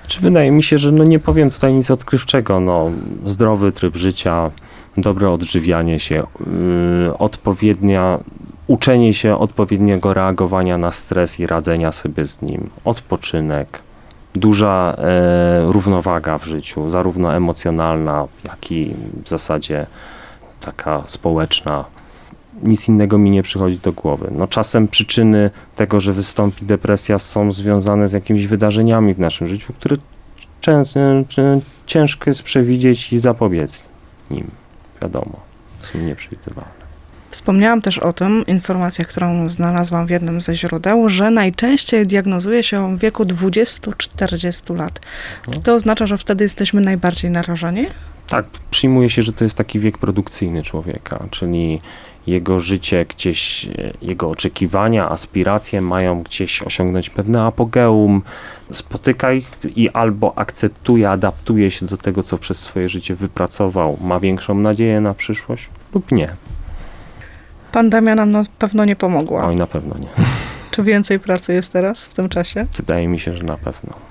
Czy 0.09 0.21
wydaje 0.21 0.51
mi 0.51 0.63
się, 0.63 0.77
że 0.77 0.91
no 0.91 1.03
nie 1.03 1.19
powiem 1.19 1.49
tutaj 1.49 1.73
nic 1.73 1.91
odkrywczego. 1.91 2.59
No, 2.59 2.91
zdrowy 3.25 3.71
tryb 3.71 3.95
życia, 3.95 4.51
dobre 4.97 5.29
odżywianie 5.29 5.99
się, 5.99 6.15
yy, 6.15 7.17
odpowiednia, 7.17 8.19
uczenie 8.67 9.13
się 9.13 9.37
odpowiedniego 9.37 10.13
reagowania 10.13 10.77
na 10.77 10.91
stres 10.91 11.39
i 11.39 11.47
radzenia 11.47 11.91
sobie 11.91 12.25
z 12.25 12.41
nim, 12.41 12.69
odpoczynek, 12.85 13.81
duża 14.35 14.95
e, 14.97 15.71
równowaga 15.71 16.37
w 16.37 16.45
życiu, 16.45 16.89
zarówno 16.89 17.35
emocjonalna, 17.35 18.27
jak 18.43 18.71
i 18.71 18.93
w 19.25 19.29
zasadzie 19.29 19.85
taka 20.61 21.03
społeczna. 21.07 21.85
Nic 22.63 22.87
innego 22.87 23.17
mi 23.17 23.31
nie 23.31 23.43
przychodzi 23.43 23.79
do 23.79 23.93
głowy. 23.93 24.27
No, 24.31 24.47
czasem 24.47 24.87
przyczyny 24.87 25.49
tego, 25.75 25.99
że 25.99 26.13
wystąpi 26.13 26.65
depresja, 26.65 27.19
są 27.19 27.51
związane 27.51 28.07
z 28.07 28.13
jakimiś 28.13 28.47
wydarzeniami 28.47 29.13
w 29.13 29.19
naszym 29.19 29.47
życiu, 29.47 29.73
które 29.73 29.97
często, 30.61 30.99
ciężko 31.85 32.29
jest 32.29 32.43
przewidzieć 32.43 33.13
i 33.13 33.19
zapobiec 33.19 33.83
nim 34.31 34.51
wiadomo, 35.01 35.39
są 35.81 35.99
nieprzewidywalne. 35.99 36.79
Wspomniałam 37.29 37.81
też 37.81 37.99
o 37.99 38.13
tym, 38.13 38.45
informację, 38.45 39.05
którą 39.05 39.49
znalazłam 39.49 40.05
w 40.05 40.09
jednym 40.09 40.41
ze 40.41 40.55
źródeł, 40.55 41.09
że 41.09 41.31
najczęściej 41.31 42.07
diagnozuje 42.07 42.63
się 42.63 42.97
w 42.97 42.99
wieku 42.99 43.23
20-40 43.23 44.75
lat. 44.75 44.99
Czy 45.45 45.57
no. 45.57 45.63
to 45.63 45.73
oznacza, 45.73 46.05
że 46.05 46.17
wtedy 46.17 46.43
jesteśmy 46.43 46.81
najbardziej 46.81 47.31
narażeni? 47.31 47.85
Tak, 48.27 48.45
przyjmuje 48.71 49.09
się, 49.09 49.23
że 49.23 49.33
to 49.33 49.43
jest 49.43 49.55
taki 49.55 49.79
wiek 49.79 49.97
produkcyjny 49.97 50.63
człowieka, 50.63 51.25
czyli 51.31 51.79
jego 52.29 52.59
życie 52.59 53.05
gdzieś, 53.05 53.67
jego 54.01 54.29
oczekiwania, 54.29 55.09
aspiracje 55.09 55.81
mają 55.81 56.23
gdzieś 56.23 56.61
osiągnąć 56.61 57.09
pewne 57.09 57.43
apogeum, 57.43 58.21
spotyka 58.71 59.31
ich 59.31 59.51
i 59.75 59.89
albo 59.89 60.37
akceptuje, 60.37 61.09
adaptuje 61.09 61.71
się 61.71 61.85
do 61.85 61.97
tego, 61.97 62.23
co 62.23 62.37
przez 62.37 62.59
swoje 62.59 62.89
życie 62.89 63.15
wypracował, 63.15 63.97
ma 64.01 64.19
większą 64.19 64.55
nadzieję 64.55 65.01
na 65.01 65.13
przyszłość 65.13 65.69
lub 65.93 66.11
nie. 66.11 66.29
Pandemia 67.71 68.15
nam 68.15 68.31
na 68.31 68.43
pewno 68.59 68.85
nie 68.85 68.95
pomogła. 68.95 69.47
Oj, 69.47 69.55
na 69.55 69.67
pewno 69.67 69.97
nie. 69.97 70.25
Czy 70.71 70.83
więcej 70.83 71.19
pracy 71.19 71.53
jest 71.53 71.73
teraz 71.73 72.05
w 72.05 72.13
tym 72.13 72.29
czasie? 72.29 72.65
Wydaje 72.77 73.07
mi 73.07 73.19
się, 73.19 73.37
że 73.37 73.43
na 73.43 73.57
pewno. 73.57 74.08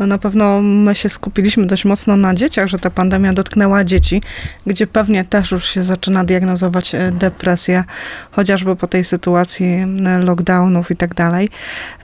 No 0.00 0.06
na 0.06 0.18
pewno 0.18 0.60
my 0.62 0.94
się 0.94 1.08
skupiliśmy 1.08 1.66
dość 1.66 1.84
mocno 1.84 2.16
na 2.16 2.34
dzieciach, 2.34 2.68
że 2.68 2.78
ta 2.78 2.90
pandemia 2.90 3.32
dotknęła 3.32 3.84
dzieci, 3.84 4.22
gdzie 4.66 4.86
pewnie 4.86 5.24
też 5.24 5.50
już 5.50 5.64
się 5.64 5.84
zaczyna 5.84 6.24
diagnozować 6.24 6.94
e, 6.94 7.12
depresja, 7.12 7.84
chociażby 8.30 8.76
po 8.76 8.86
tej 8.86 9.04
sytuacji 9.04 9.86
e, 10.06 10.18
lockdownów 10.18 10.90
i 10.90 10.96
tak 10.96 11.14
dalej. 11.14 11.48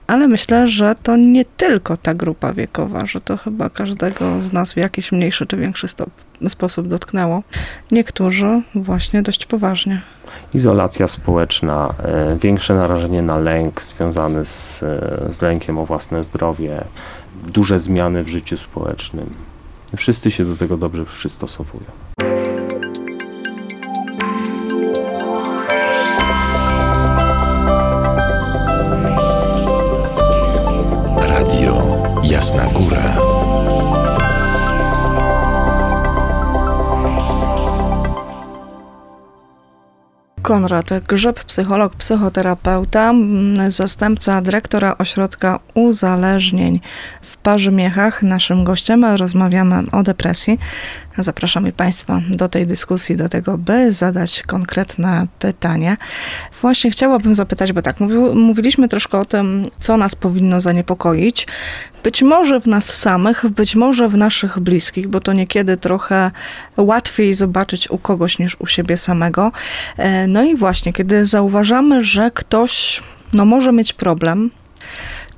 Ale 0.06 0.28
myślę, 0.28 0.66
że 0.66 0.94
to 1.02 1.16
nie 1.16 1.44
tylko 1.44 1.96
ta 1.96 2.14
grupa 2.14 2.52
wiekowa, 2.52 3.06
że 3.06 3.20
to 3.20 3.36
chyba 3.36 3.70
każdego 3.70 4.42
z 4.42 4.52
nas 4.52 4.72
w 4.72 4.76
jakiś 4.76 5.12
mniejszy 5.12 5.46
czy 5.46 5.56
większy 5.56 5.88
stop, 5.88 6.10
sposób 6.48 6.88
dotknęło. 6.88 7.42
Niektórzy 7.90 8.62
właśnie 8.74 9.22
dość 9.22 9.46
poważnie. 9.46 10.02
Izolacja 10.54 11.08
społeczna, 11.08 11.94
e, 11.98 12.36
większe 12.42 12.74
narażenie 12.74 13.22
na 13.22 13.38
lęk 13.38 13.82
związany 13.82 14.44
z, 14.44 14.78
z 15.30 15.42
lękiem 15.42 15.78
o 15.78 15.86
własne 15.86 16.24
zdrowie, 16.24 16.84
duże 17.46 17.78
zmiany 17.78 18.24
w 18.24 18.28
życiu 18.28 18.56
społecznym. 18.56 19.34
Wszyscy 19.96 20.30
się 20.30 20.44
do 20.44 20.56
tego 20.56 20.76
dobrze 20.76 21.04
przystosowują. 21.04 22.05
Konrad 40.46 40.90
Grzeb, 41.08 41.44
psycholog, 41.44 41.96
psychoterapeuta, 41.96 43.12
zastępca 43.68 44.42
dyrektora 44.42 44.98
ośrodka 44.98 45.58
uzależnień 45.74 46.80
w 47.22 47.36
Parzymiechach. 47.36 48.22
Naszym 48.22 48.64
gościem 48.64 49.04
rozmawiamy 49.04 49.82
o 49.92 50.02
depresji. 50.02 50.58
Zapraszamy 51.18 51.72
Państwa 51.72 52.20
do 52.28 52.48
tej 52.48 52.66
dyskusji, 52.66 53.16
do 53.16 53.28
tego, 53.28 53.58
by 53.58 53.92
zadać 53.92 54.42
konkretne 54.42 55.26
pytanie. 55.38 55.96
Właśnie 56.62 56.90
chciałabym 56.90 57.34
zapytać, 57.34 57.72
bo 57.72 57.82
tak, 57.82 57.96
mówiliśmy 58.34 58.88
troszkę 58.88 59.18
o 59.18 59.24
tym, 59.24 59.66
co 59.78 59.96
nas 59.96 60.14
powinno 60.14 60.60
zaniepokoić. 60.60 61.46
Być 62.02 62.22
może 62.22 62.60
w 62.60 62.66
nas 62.66 62.94
samych, 62.94 63.46
być 63.48 63.76
może 63.76 64.08
w 64.08 64.16
naszych 64.16 64.58
bliskich, 64.58 65.08
bo 65.08 65.20
to 65.20 65.32
niekiedy 65.32 65.76
trochę 65.76 66.30
łatwiej 66.76 67.34
zobaczyć 67.34 67.90
u 67.90 67.98
kogoś 67.98 68.38
niż 68.38 68.56
u 68.60 68.66
siebie 68.66 68.96
samego. 68.96 69.52
E, 69.96 70.26
no 70.26 70.44
i 70.44 70.56
właśnie, 70.56 70.92
kiedy 70.92 71.26
zauważamy, 71.26 72.04
że 72.04 72.30
ktoś 72.30 73.02
no, 73.32 73.44
może 73.44 73.72
mieć 73.72 73.92
problem, 73.92 74.50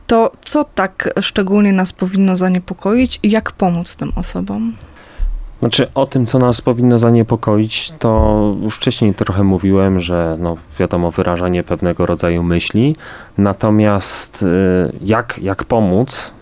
to 0.06 0.32
co 0.44 0.64
tak 0.64 1.14
szczególnie 1.20 1.72
nas 1.72 1.92
powinno 1.92 2.36
zaniepokoić 2.36 3.20
i 3.22 3.30
jak 3.30 3.52
pomóc 3.52 3.96
tym 3.96 4.12
osobom? 4.16 4.76
Znaczy 5.60 5.86
o 5.94 6.06
tym, 6.06 6.26
co 6.26 6.38
nas 6.38 6.60
powinno 6.60 6.98
zaniepokoić, 6.98 7.92
to 7.98 8.54
już 8.62 8.76
wcześniej 8.76 9.14
trochę 9.14 9.44
mówiłem, 9.44 10.00
że 10.00 10.36
no, 10.40 10.56
wiadomo, 10.78 11.10
wyrażanie 11.10 11.62
pewnego 11.62 12.06
rodzaju 12.06 12.42
myśli. 12.42 12.96
Natomiast 13.38 14.42
y, 14.42 14.46
jak, 15.02 15.38
jak 15.42 15.64
pomóc? 15.64 16.32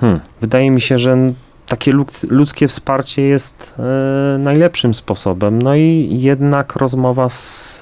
Hmm, 0.00 0.20
wydaje 0.40 0.70
mi 0.70 0.80
się, 0.80 0.98
że 0.98 1.16
takie 1.66 1.92
ludzkie 2.28 2.68
wsparcie 2.68 3.22
jest 3.22 3.74
y, 4.36 4.38
najlepszym 4.38 4.94
sposobem. 4.94 5.62
No 5.62 5.74
i 5.74 6.08
jednak 6.10 6.76
rozmowa 6.76 7.28
z, 7.28 7.76
y, 7.76 7.80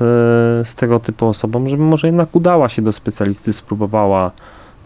z 0.65 0.75
tego 0.75 1.01
typu 1.01 1.27
osobą, 1.27 1.69
żeby 1.69 1.83
może 1.83 2.09
jednak 2.09 2.37
udała 2.37 2.69
się 2.69 2.83
do 2.83 2.93
specjalisty, 2.93 3.53
spróbowała 3.53 4.31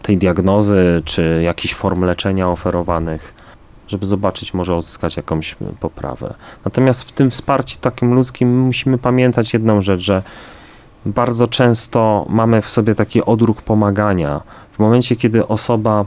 tej 0.01 0.17
diagnozy 0.17 1.01
czy 1.05 1.41
jakichś 1.43 1.73
form 1.73 2.03
leczenia 2.03 2.49
oferowanych 2.49 3.38
żeby 3.89 4.05
zobaczyć, 4.05 4.53
może 4.53 4.75
odzyskać 4.75 5.17
jakąś 5.17 5.55
poprawę. 5.79 6.33
Natomiast 6.65 7.03
w 7.03 7.11
tym 7.11 7.31
wsparciu 7.31 7.77
takim 7.81 8.13
ludzkim 8.13 8.59
musimy 8.59 8.97
pamiętać 8.97 9.53
jedną 9.53 9.81
rzecz, 9.81 10.01
że 10.01 10.23
bardzo 11.05 11.47
często 11.47 12.25
mamy 12.29 12.61
w 12.61 12.69
sobie 12.69 12.95
taki 12.95 13.25
odruch 13.25 13.61
pomagania. 13.61 14.41
W 14.71 14.79
momencie, 14.79 15.15
kiedy 15.15 15.47
osoba 15.47 16.05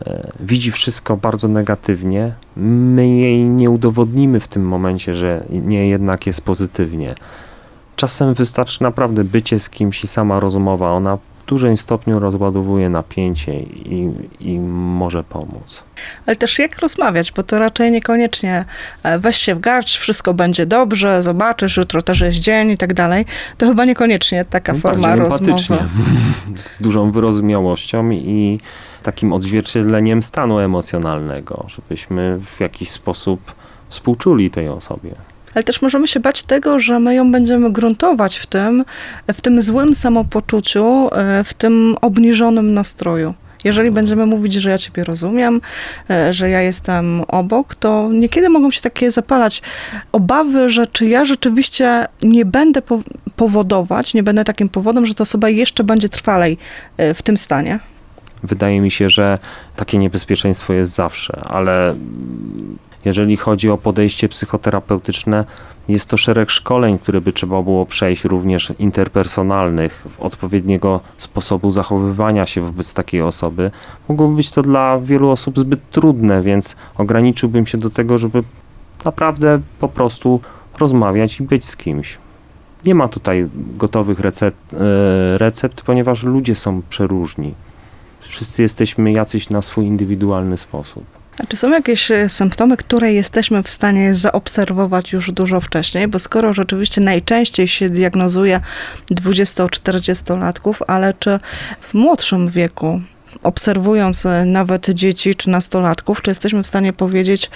e, 0.00 0.32
widzi 0.40 0.72
wszystko 0.72 1.16
bardzo 1.16 1.48
negatywnie, 1.48 2.34
my 2.56 3.08
jej 3.08 3.44
nie 3.44 3.70
udowodnimy 3.70 4.40
w 4.40 4.48
tym 4.48 4.68
momencie, 4.68 5.14
że 5.14 5.44
nie 5.50 5.88
jednak 5.88 6.26
jest 6.26 6.44
pozytywnie. 6.44 7.14
Czasem 7.96 8.34
wystarczy 8.34 8.82
naprawdę 8.82 9.24
bycie 9.24 9.58
z 9.58 9.70
kimś 9.70 10.04
i 10.04 10.06
sama 10.06 10.40
rozmowa, 10.40 10.92
ona 10.92 11.18
dużym 11.50 11.76
stopniu 11.76 12.18
rozładowuje 12.18 12.88
napięcie 12.88 13.60
i, 13.60 14.10
i 14.40 14.58
może 14.58 15.24
pomóc. 15.24 15.82
Ale 16.26 16.36
też 16.36 16.58
jak 16.58 16.78
rozmawiać, 16.78 17.32
bo 17.32 17.42
to 17.42 17.58
raczej 17.58 17.92
niekoniecznie 17.92 18.64
e, 19.02 19.18
weź 19.18 19.36
się 19.36 19.54
w 19.54 19.60
garść, 19.60 19.96
wszystko 19.96 20.34
będzie 20.34 20.66
dobrze, 20.66 21.22
zobaczysz, 21.22 21.76
jutro 21.76 22.02
też 22.02 22.20
jest 22.20 22.38
dzień 22.38 22.70
i 22.70 22.76
tak 22.76 22.94
dalej. 22.94 23.26
To 23.58 23.66
chyba 23.66 23.84
niekoniecznie 23.84 24.44
taka 24.44 24.72
no 24.72 24.78
forma 24.78 25.16
rozmowy. 25.16 25.78
Z 26.56 26.82
dużą 26.82 27.12
wyrozumiałością 27.12 28.10
i 28.10 28.60
takim 29.02 29.32
odzwierciedleniem 29.32 30.22
stanu 30.22 30.58
emocjonalnego, 30.58 31.66
żebyśmy 31.68 32.40
w 32.56 32.60
jakiś 32.60 32.90
sposób 32.90 33.54
współczuli 33.88 34.50
tej 34.50 34.68
osobie 34.68 35.29
ale 35.54 35.62
też 35.64 35.82
możemy 35.82 36.08
się 36.08 36.20
bać 36.20 36.42
tego, 36.42 36.78
że 36.78 37.00
my 37.00 37.14
ją 37.14 37.32
będziemy 37.32 37.72
gruntować 37.72 38.36
w 38.36 38.46
tym, 38.46 38.84
w 39.34 39.40
tym 39.40 39.62
złym 39.62 39.94
samopoczuciu, 39.94 41.08
e, 41.12 41.44
w 41.44 41.54
tym 41.54 41.96
obniżonym 42.00 42.74
nastroju. 42.74 43.34
Jeżeli 43.64 43.90
będziemy 43.90 44.26
mówić, 44.26 44.54
że 44.54 44.70
ja 44.70 44.78
Ciebie 44.78 45.04
rozumiem, 45.04 45.60
e, 46.10 46.32
że 46.32 46.50
ja 46.50 46.60
jestem 46.60 47.22
obok, 47.28 47.74
to 47.74 48.08
niekiedy 48.12 48.48
mogą 48.48 48.70
się 48.70 48.80
takie 48.80 49.10
zapalać 49.10 49.62
obawy, 50.12 50.68
że 50.68 50.86
czy 50.86 51.06
ja 51.06 51.24
rzeczywiście 51.24 52.06
nie 52.22 52.44
będę 52.44 52.82
powodować, 53.36 54.14
nie 54.14 54.22
będę 54.22 54.44
takim 54.44 54.68
powodem, 54.68 55.06
że 55.06 55.14
ta 55.14 55.22
osoba 55.22 55.48
jeszcze 55.48 55.84
będzie 55.84 56.08
trwalej 56.08 56.58
e, 56.96 57.14
w 57.14 57.22
tym 57.22 57.36
stanie. 57.36 57.78
Wydaje 58.42 58.80
mi 58.80 58.90
się, 58.90 59.10
że 59.10 59.38
takie 59.76 59.98
niebezpieczeństwo 59.98 60.72
jest 60.72 60.94
zawsze, 60.94 61.40
ale 61.44 61.94
jeżeli 63.04 63.36
chodzi 63.36 63.70
o 63.70 63.78
podejście 63.78 64.28
psychoterapeutyczne, 64.28 65.44
jest 65.88 66.10
to 66.10 66.16
szereg 66.16 66.50
szkoleń, 66.50 66.98
które 66.98 67.20
by 67.20 67.32
trzeba 67.32 67.62
było 67.62 67.86
przejść, 67.86 68.24
również 68.24 68.72
interpersonalnych, 68.78 70.06
odpowiedniego 70.18 71.00
sposobu 71.18 71.70
zachowywania 71.70 72.46
się 72.46 72.60
wobec 72.60 72.94
takiej 72.94 73.22
osoby. 73.22 73.70
Mogłoby 74.08 74.36
być 74.36 74.50
to 74.50 74.62
dla 74.62 74.98
wielu 74.98 75.30
osób 75.30 75.58
zbyt 75.58 75.90
trudne, 75.90 76.42
więc 76.42 76.76
ograniczyłbym 76.98 77.66
się 77.66 77.78
do 77.78 77.90
tego, 77.90 78.18
żeby 78.18 78.42
naprawdę 79.04 79.60
po 79.80 79.88
prostu 79.88 80.40
rozmawiać 80.78 81.40
i 81.40 81.42
być 81.42 81.64
z 81.64 81.76
kimś. 81.76 82.18
Nie 82.84 82.94
ma 82.94 83.08
tutaj 83.08 83.48
gotowych 83.54 84.20
recept, 84.20 84.74
e, 84.74 85.38
recept, 85.38 85.82
ponieważ 85.82 86.22
ludzie 86.22 86.54
są 86.54 86.82
przeróżni. 86.90 87.54
Wszyscy 88.20 88.62
jesteśmy 88.62 89.12
jacyś 89.12 89.50
na 89.50 89.62
swój 89.62 89.86
indywidualny 89.86 90.58
sposób. 90.58 91.19
A 91.42 91.46
czy 91.46 91.56
są 91.56 91.70
jakieś 91.70 92.10
e, 92.10 92.28
symptomy, 92.28 92.76
które 92.76 93.12
jesteśmy 93.12 93.62
w 93.62 93.70
stanie 93.70 94.14
zaobserwować 94.14 95.12
już 95.12 95.32
dużo 95.32 95.60
wcześniej? 95.60 96.08
Bo 96.08 96.18
skoro 96.18 96.52
rzeczywiście 96.52 97.00
najczęściej 97.00 97.68
się 97.68 97.90
diagnozuje 97.90 98.60
20-40-latków, 99.10 100.74
ale 100.86 101.14
czy 101.14 101.38
w 101.80 101.94
młodszym 101.94 102.48
wieku 102.48 103.00
obserwując 103.42 104.26
e, 104.26 104.44
nawet 104.44 104.90
dzieci 104.90 105.34
czy 105.34 105.50
nastolatków, 105.50 106.22
czy 106.22 106.30
jesteśmy 106.30 106.62
w 106.62 106.66
stanie 106.66 106.92
powiedzieć, 106.92 107.50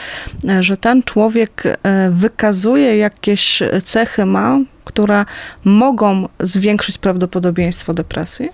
e, 0.49 0.63
że 0.63 0.77
ten 0.77 1.03
człowiek 1.03 1.63
wykazuje 2.11 2.97
jakieś 2.97 3.63
cechy 3.85 4.27
ma, 4.27 4.59
które 4.85 5.25
mogą 5.65 6.29
zwiększyć 6.41 6.99
prawdopodobieństwo 6.99 7.95
depresji? 7.95 8.51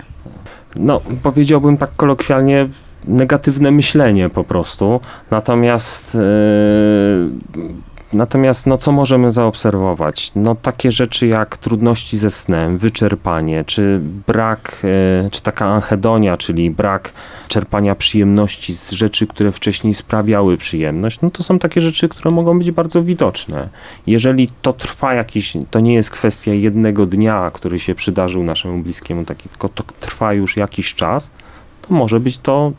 No, 0.77 1.01
powiedziałbym 1.23 1.77
tak 1.77 1.91
kolokwialnie, 1.97 2.69
negatywne 3.05 3.71
myślenie 3.71 4.29
po 4.29 4.45
prostu. 4.45 5.01
Natomiast 5.31 6.15
yy, 6.15 7.91
Natomiast 8.13 8.67
no, 8.67 8.77
co 8.77 8.93
możemy 8.93 9.33
zaobserwować? 9.33 10.33
No, 10.37 10.55
takie 10.55 10.93
rzeczy 10.93 11.27
jak 11.27 11.57
trudności 11.57 12.19
ze 12.19 12.31
snem, 12.31 12.79
wyczerpanie, 12.79 13.65
czy 13.65 14.01
brak, 14.27 14.77
yy, 15.23 15.31
czy 15.31 15.43
taka 15.43 15.67
anhedonia, 15.67 16.37
czyli 16.37 16.71
brak 16.71 17.13
czerpania 17.49 17.95
przyjemności 17.95 18.75
z 18.75 18.91
rzeczy, 18.91 19.27
które 19.27 19.53
wcześniej 19.53 19.95
sprawiały 19.95 20.59
przyjemność, 20.59 21.21
no 21.21 21.31
to 21.31 21.43
są 21.43 21.59
takie 21.59 21.81
rzeczy, 21.81 22.09
które 22.09 22.31
mogą 22.31 22.59
być 22.59 22.71
bardzo 22.71 23.03
widoczne. 23.03 23.69
Jeżeli 24.07 24.49
to 24.63 24.73
trwa 24.73 25.15
jakiś, 25.15 25.57
to 25.71 25.81
nie 25.81 25.95
jest 25.95 26.11
kwestia 26.11 26.55
jednego 26.55 27.07
dnia, 27.07 27.51
który 27.55 27.79
się 27.79 27.95
przydarzył 27.95 28.43
naszemu 28.43 28.83
bliskiemu, 28.83 29.25
taki, 29.25 29.49
tylko 29.49 29.69
to 29.69 29.85
trwa 30.01 30.33
już 30.33 30.57
jakiś 30.57 30.95
czas, 30.95 31.33
to 31.89 31.95
może 31.95 32.21
być 32.21 32.39
to 32.39 32.73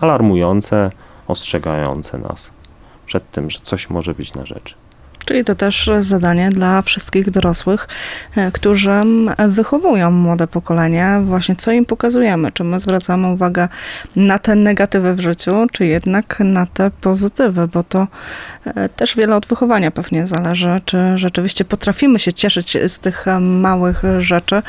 alarmujące, 0.00 0.90
ostrzegające 1.28 2.18
nas 2.18 2.50
przed 3.06 3.30
tym, 3.30 3.50
że 3.50 3.58
coś 3.62 3.90
może 3.90 4.14
być 4.14 4.34
na 4.34 4.46
rzeczy. 4.46 4.74
Czyli 5.26 5.44
to 5.44 5.54
też 5.54 5.90
zadanie 6.00 6.50
dla 6.50 6.82
wszystkich 6.82 7.30
dorosłych, 7.30 7.88
e, 8.36 8.52
którzy 8.52 8.90
wychowują 9.48 10.10
młode 10.10 10.46
pokolenie, 10.46 11.20
właśnie 11.24 11.56
co 11.56 11.72
im 11.72 11.84
pokazujemy, 11.84 12.52
czy 12.52 12.64
my 12.64 12.80
zwracamy 12.80 13.28
uwagę 13.28 13.68
na 14.16 14.38
te 14.38 14.54
negatywy 14.54 15.14
w 15.14 15.20
życiu, 15.20 15.66
czy 15.72 15.86
jednak 15.86 16.36
na 16.40 16.66
te 16.66 16.90
pozytywy, 16.90 17.68
bo 17.68 17.82
to 17.82 18.06
e, 18.64 18.88
też 18.88 19.16
wiele 19.16 19.36
od 19.36 19.46
wychowania 19.46 19.90
pewnie 19.90 20.26
zależy, 20.26 20.80
czy 20.84 20.98
rzeczywiście 21.14 21.64
potrafimy 21.64 22.18
się 22.18 22.32
cieszyć 22.32 22.78
z 22.88 22.98
tych 22.98 23.26
małych 23.40 24.02
rzeczy, 24.18 24.62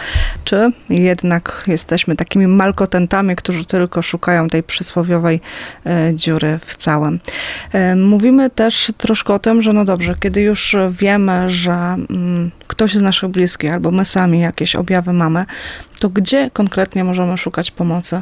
czy 0.43 0.71
jednak 0.89 1.63
jesteśmy 1.67 2.15
takimi 2.15 2.47
malkotentami, 2.47 3.35
którzy 3.35 3.65
tylko 3.65 4.01
szukają 4.01 4.49
tej 4.49 4.63
przysłowiowej 4.63 5.41
e, 5.85 6.15
dziury 6.15 6.59
w 6.65 6.75
całym. 6.77 7.19
Mówimy 7.95 8.49
też 8.49 8.91
troszkę 8.97 9.33
o 9.33 9.39
tym, 9.39 9.61
że 9.61 9.73
no 9.73 9.85
dobrze, 9.85 10.15
kiedy 10.19 10.46
już 10.47 10.75
wiemy, 10.91 11.49
że 11.49 11.73
mm, 11.73 12.51
ktoś 12.67 12.93
z 12.93 13.01
naszych 13.01 13.29
bliskich 13.29 13.73
albo 13.73 13.91
my 13.91 14.05
sami 14.05 14.39
jakieś 14.39 14.75
objawy 14.75 15.13
mamy, 15.13 15.45
to 15.99 16.09
gdzie 16.09 16.51
konkretnie 16.51 17.03
możemy 17.03 17.37
szukać 17.37 17.71
pomocy? 17.71 18.21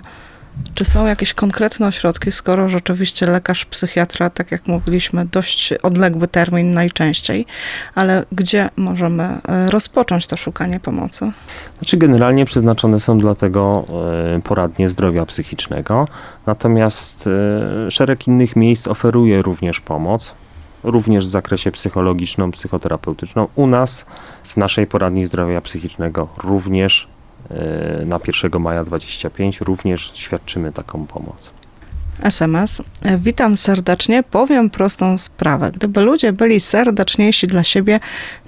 Czy 0.73 0.85
są 0.85 1.05
jakieś 1.05 1.33
konkretne 1.33 1.87
ośrodki, 1.87 2.31
skoro 2.31 2.69
rzeczywiście 2.69 3.25
lekarz, 3.25 3.65
psychiatra, 3.65 4.29
tak 4.29 4.51
jak 4.51 4.67
mówiliśmy, 4.67 5.25
dość 5.25 5.73
odległy 5.73 6.27
termin 6.27 6.73
najczęściej, 6.73 7.45
ale 7.95 8.25
gdzie 8.31 8.69
możemy 8.75 9.23
e, 9.23 9.71
rozpocząć 9.71 10.27
to 10.27 10.37
szukanie 10.37 10.79
pomocy? 10.79 11.31
Znaczy, 11.77 11.97
generalnie 11.97 12.45
przeznaczone 12.45 12.99
są 12.99 13.17
dla 13.17 13.35
tego 13.35 13.85
e, 14.37 14.41
poradnie 14.41 14.89
zdrowia 14.89 15.25
psychicznego, 15.25 16.07
natomiast 16.45 17.29
e, 17.87 17.91
szereg 17.91 18.27
innych 18.27 18.55
miejsc 18.55 18.87
oferuje 18.87 19.41
również 19.41 19.81
pomoc 19.81 20.33
również 20.85 21.25
w 21.25 21.29
zakresie 21.29 21.71
psychologicznym, 21.71 22.51
psychoterapeutycznym. 22.51 23.45
U 23.55 23.67
nas, 23.67 24.05
w 24.43 24.57
naszej 24.57 24.87
poradni 24.87 25.25
zdrowia 25.25 25.61
psychicznego, 25.61 26.27
również 26.37 27.07
e, 27.51 28.05
na 28.05 28.19
1 28.43 28.61
maja 28.61 28.83
25 28.83 29.61
również 29.61 30.11
świadczymy 30.15 30.71
taką 30.71 31.07
pomoc. 31.07 31.51
SMS. 32.23 32.81
Witam 33.17 33.57
serdecznie. 33.57 34.23
Powiem 34.23 34.69
prostą 34.69 35.17
sprawę. 35.17 35.71
Gdyby 35.71 36.01
ludzie 36.01 36.33
byli 36.33 36.59
serdeczniejsi 36.59 37.47
dla 37.47 37.63
siebie, 37.63 37.99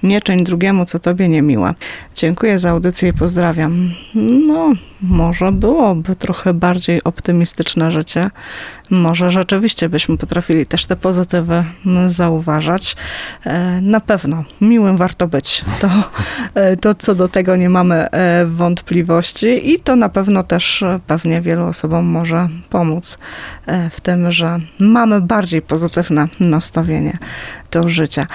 nie 0.02 0.20
czyń 0.20 0.44
drugiemu, 0.44 0.84
co 0.84 0.98
tobie 0.98 1.28
niemiłe. 1.28 1.74
Dziękuję 2.14 2.58
za 2.58 2.70
audycję 2.70 3.08
i 3.08 3.12
pozdrawiam. 3.12 3.94
No, 4.46 4.72
może 5.00 5.52
byłoby 5.52 6.16
trochę 6.16 6.54
bardziej 6.54 7.04
optymistyczne 7.04 7.90
życie. 7.90 8.30
Może 8.90 9.30
rzeczywiście 9.30 9.88
byśmy 9.88 10.18
potrafili 10.18 10.66
też 10.66 10.86
te 10.86 10.96
pozytywy 10.96 11.64
zauważać. 12.06 12.96
E, 13.44 13.80
na 13.80 14.00
pewno 14.00 14.44
miłym 14.60 14.96
warto 14.96 15.28
być. 15.28 15.64
To, 15.80 15.90
e, 16.54 16.76
to 16.76 16.94
co 16.94 17.14
do 17.14 17.28
tego 17.28 17.56
nie 17.56 17.68
mamy 17.68 18.10
e, 18.10 18.46
wątpliwości 18.46 19.72
i 19.72 19.80
to 19.80 19.96
na 19.96 20.08
pewno 20.08 20.42
też 20.42 20.84
pewnie 21.06 21.40
wielu 21.40 21.66
osobom 21.66 22.04
może 22.04 22.48
pomóc 22.70 23.18
w 23.90 24.00
tym, 24.00 24.30
że 24.30 24.58
mamy 24.78 25.20
bardziej 25.20 25.62
pozytywne 25.62 26.28
nastawienie 26.40 27.18
do 27.70 27.88
życia. 27.88 28.26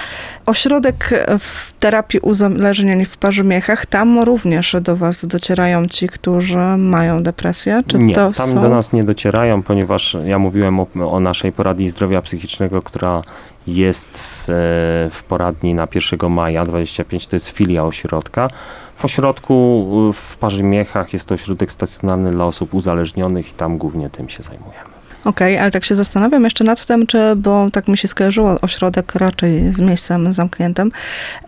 Ośrodek 0.46 1.10
w 1.38 1.72
terapii 1.72 2.20
uzależnień 2.20 3.04
w 3.04 3.16
Parzymiechach, 3.16 3.86
tam 3.86 4.18
również 4.18 4.76
do 4.80 4.96
Was 4.96 5.26
docierają 5.26 5.88
ci, 5.88 6.08
którzy 6.08 6.58
mają 6.78 7.22
depresję? 7.22 7.82
Czy 7.86 7.98
nie, 7.98 8.14
to 8.14 8.32
tam 8.32 8.46
są... 8.46 8.62
do 8.62 8.68
nas 8.68 8.92
nie 8.92 9.04
docierają, 9.04 9.62
ponieważ 9.62 10.16
ja 10.24 10.38
mówiłem 10.38 10.80
o, 10.80 10.86
o 11.10 11.20
naszej 11.20 11.52
poradni 11.52 11.90
zdrowia 11.90 12.22
psychicznego, 12.22 12.82
która 12.82 13.22
jest 13.66 14.18
w, 14.18 15.08
w 15.12 15.22
poradni 15.24 15.74
na 15.74 15.88
1 15.94 16.30
maja 16.30 16.64
25, 16.64 17.26
to 17.26 17.36
jest 17.36 17.48
filia 17.48 17.84
ośrodka. 17.84 18.48
W 18.96 19.04
ośrodku 19.04 20.12
w 20.14 20.36
Parzymiechach 20.36 21.12
jest 21.12 21.28
to 21.28 21.34
ośrodek 21.34 21.72
stacjonarny 21.72 22.32
dla 22.32 22.44
osób 22.44 22.74
uzależnionych 22.74 23.50
i 23.50 23.52
tam 23.52 23.78
głównie 23.78 24.10
tym 24.10 24.28
się 24.28 24.42
zajmujemy. 24.42 24.93
Okej, 25.24 25.54
okay, 25.54 25.62
ale 25.62 25.70
tak 25.70 25.84
się 25.84 25.94
zastanawiam 25.94 26.44
jeszcze 26.44 26.64
nad 26.64 26.86
tym, 26.86 27.06
czy, 27.06 27.36
bo 27.36 27.70
tak 27.72 27.88
mi 27.88 27.98
się 27.98 28.08
skojarzyło 28.08 28.60
ośrodek 28.60 29.14
raczej 29.14 29.74
z 29.74 29.80
miejscem 29.80 30.32
zamkniętym. 30.32 30.92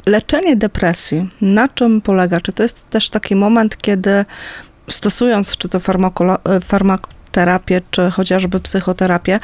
Leczenie 0.06 0.56
depresji, 0.56 1.30
na 1.40 1.68
czym 1.68 2.00
polega? 2.00 2.40
Czy 2.40 2.52
to 2.52 2.62
jest 2.62 2.90
też 2.90 3.10
taki 3.10 3.36
moment, 3.36 3.76
kiedy 3.76 4.24
stosując 4.88 5.56
czy 5.56 5.68
to 5.68 5.78
farmakoterapię, 6.60 7.80
czy 7.90 8.10
chociażby 8.10 8.60
psychoterapię, 8.60 9.40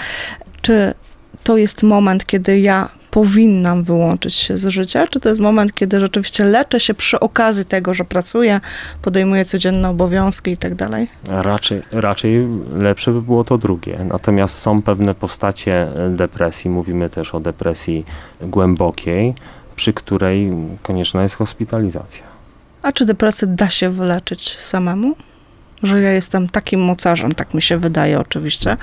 czy 0.62 0.94
to 1.42 1.56
jest 1.56 1.82
moment, 1.82 2.26
kiedy 2.26 2.60
ja 2.60 2.88
powinnam 3.10 3.82
wyłączyć 3.82 4.34
się 4.34 4.56
z 4.56 4.68
życia, 4.68 5.06
czy 5.06 5.20
to 5.20 5.28
jest 5.28 5.40
moment, 5.40 5.74
kiedy 5.74 6.00
rzeczywiście 6.00 6.44
leczę 6.44 6.80
się 6.80 6.94
przy 6.94 7.20
okazji 7.20 7.64
tego, 7.64 7.94
że 7.94 8.04
pracuję, 8.04 8.60
podejmuję 9.02 9.44
codzienne 9.44 9.88
obowiązki 9.88 10.50
i 10.50 10.56
tak 10.56 10.74
dalej? 10.74 11.08
Raczej, 11.28 11.82
raczej 11.90 12.48
lepsze 12.74 13.12
by 13.12 13.22
było 13.22 13.44
to 13.44 13.58
drugie. 13.58 13.98
Natomiast 14.04 14.58
są 14.58 14.82
pewne 14.82 15.14
postacie 15.14 15.88
depresji, 16.10 16.70
mówimy 16.70 17.10
też 17.10 17.34
o 17.34 17.40
depresji 17.40 18.04
głębokiej, 18.40 19.34
przy 19.76 19.92
której 19.92 20.52
konieczna 20.82 21.22
jest 21.22 21.34
hospitalizacja. 21.34 22.22
A 22.82 22.92
czy 22.92 23.04
depresję 23.04 23.48
da 23.48 23.70
się 23.70 23.90
wyleczyć 23.90 24.58
samemu? 24.58 25.14
Że 25.82 26.00
ja 26.00 26.12
jestem 26.12 26.48
takim 26.48 26.80
mocarzem, 26.80 27.34
tak 27.34 27.54
mi 27.54 27.62
się 27.62 27.78
wydaje 27.78 28.20
oczywiście, 28.20 28.76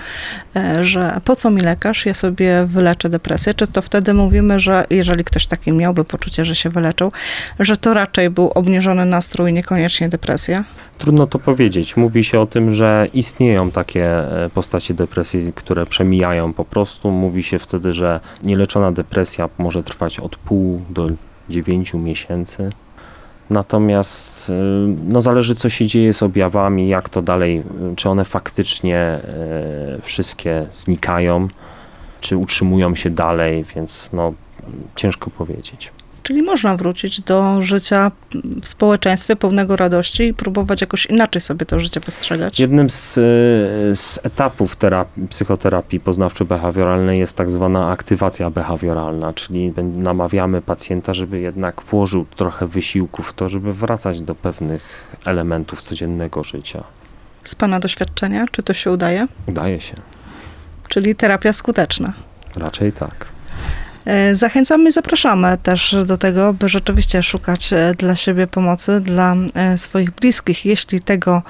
e, 0.56 0.84
że 0.84 1.22
po 1.24 1.36
co 1.36 1.50
mi 1.50 1.62
lekarz, 1.62 2.06
ja 2.06 2.14
sobie 2.14 2.66
wyleczę 2.66 3.10
depresję, 3.10 3.54
czy 3.54 3.68
to 3.68 3.82
wtedy 3.82 4.14
mówimy, 4.14 4.60
że 4.60 4.86
jeżeli 4.90 5.24
ktoś 5.24 5.48
taki 5.48 5.72
miałby 5.72 6.04
poczucie, 6.04 6.46
że 6.46 6.56
się 6.56 6.70
wyleczył, 6.70 7.12
że 7.60 7.78
to 7.78 7.94
raczej 7.94 8.30
był 8.30 8.52
obniżony 8.56 9.06
nastrój, 9.06 9.54
niekoniecznie 9.54 10.10
depresja? 10.10 10.64
Trudno 10.98 11.28
to 11.28 11.40
powiedzieć. 11.40 11.98
Mówi 11.98 12.24
się 12.24 12.40
o 12.40 12.46
tym, 12.46 12.76
że 12.76 13.08
istnieją 13.14 13.72
takie 13.72 14.06
e, 14.06 14.50
postacie 14.50 14.94
depresji, 14.94 15.54
które 15.56 15.86
przemijają 15.86 16.54
po 16.54 16.66
prostu. 16.66 17.12
Mówi 17.12 17.44
się 17.44 17.60
wtedy, 17.60 17.94
że 17.94 18.20
nieleczona 18.44 18.92
depresja 18.92 19.50
może 19.58 19.84
trwać 19.84 20.20
od 20.20 20.36
pół 20.36 20.82
do 20.90 21.10
dziewięciu 21.50 22.00
miesięcy. 22.00 22.72
Natomiast 23.50 24.50
y, 24.50 24.54
no, 25.08 25.22
zależy, 25.22 25.56
co 25.56 25.70
się 25.70 25.88
dzieje 25.88 26.14
z 26.14 26.24
objawami, 26.24 26.88
jak 26.88 27.10
to 27.10 27.22
dalej, 27.22 27.64
czy 27.96 28.10
one 28.10 28.26
faktycznie 28.26 29.20
y, 29.98 30.02
wszystkie 30.02 30.66
znikają, 30.72 31.48
czy 32.22 32.38
utrzymują 32.38 32.96
się 32.96 33.10
dalej, 33.10 33.66
więc 33.76 34.10
no, 34.14 34.34
ciężko 34.96 35.30
powiedzieć. 35.30 35.92
Czyli 36.30 36.42
można 36.42 36.78
wrócić 36.78 37.22
do 37.22 37.62
życia 37.62 38.12
w 38.62 38.68
społeczeństwie 38.68 39.36
pełnego 39.36 39.76
radości 39.76 40.24
i 40.24 40.34
próbować 40.34 40.82
jakoś 40.82 41.06
inaczej 41.06 41.42
sobie 41.42 41.66
to 41.66 41.80
życie 41.80 42.02
postrzegać. 42.02 42.60
Jednym 42.60 42.90
z, 42.90 43.14
z 44.00 44.20
etapów 44.24 44.76
terapii, 44.76 45.28
psychoterapii 45.28 46.00
poznawczo-behawioralnej 46.00 47.12
jest 47.12 47.38
tak 47.38 47.50
zwana 47.50 47.88
aktywacja 47.88 48.50
behawioralna, 48.50 49.34
czyli 49.34 49.74
namawiamy 49.94 50.62
pacjenta, 50.62 51.14
żeby 51.14 51.40
jednak 51.40 51.82
włożył 51.82 52.26
trochę 52.36 52.68
wysiłku 52.68 53.24
w 53.24 53.34
to, 53.34 53.50
żeby 53.50 53.74
wracać 53.74 54.22
do 54.22 54.36
pewnych 54.36 55.18
elementów 55.26 55.82
codziennego 55.82 56.44
życia. 56.44 56.84
Z 57.44 57.56
Pana 57.56 57.80
doświadczenia, 57.80 58.46
czy 58.52 58.64
to 58.64 58.74
się 58.74 58.92
udaje? 58.92 59.28
Udaje 59.48 59.82
się. 59.82 59.96
Czyli 60.90 61.16
terapia 61.16 61.54
skuteczna? 61.54 62.14
Raczej 62.56 62.92
tak. 62.92 63.26
E, 64.10 64.36
zachęcamy 64.36 64.90
i 64.90 64.92
zapraszamy 64.92 65.58
też 65.64 65.96
do 66.06 66.18
tego, 66.18 66.54
by 66.54 66.70
rzeczywiście 66.70 67.24
szukać 67.24 67.74
e, 67.74 67.94
dla 67.98 68.16
siebie 68.16 68.48
pomocy, 68.48 69.02
dla 69.02 69.36
e, 69.54 69.78
swoich 69.78 70.12
bliskich, 70.12 70.66
jeśli 70.66 71.02
tego 71.02 71.42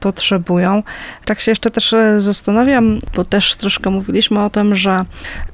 potrzebują. 0.00 0.82
Tak 1.24 1.40
się 1.40 1.50
jeszcze 1.50 1.70
też 1.70 1.94
zastanawiam, 2.18 2.98
bo 3.16 3.24
też 3.24 3.56
troszkę 3.56 3.90
mówiliśmy 3.90 4.40
o 4.44 4.50
tym, 4.50 4.74
że 4.74 5.04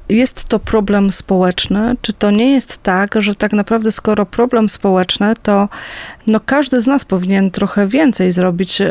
jest 0.09 0.45
to 0.45 0.59
problem 0.59 1.11
społeczny. 1.11 1.95
Czy 2.01 2.13
to 2.13 2.31
nie 2.31 2.51
jest 2.51 2.83
tak, 2.83 3.15
że 3.21 3.35
tak 3.35 3.53
naprawdę 3.53 3.91
skoro 3.91 4.25
problem 4.25 4.69
społeczny, 4.69 5.33
to 5.43 5.69
no 6.27 6.39
każdy 6.39 6.81
z 6.81 6.87
nas 6.87 7.05
powinien 7.05 7.51
trochę 7.51 7.87
więcej 7.87 8.31
zrobić 8.31 8.81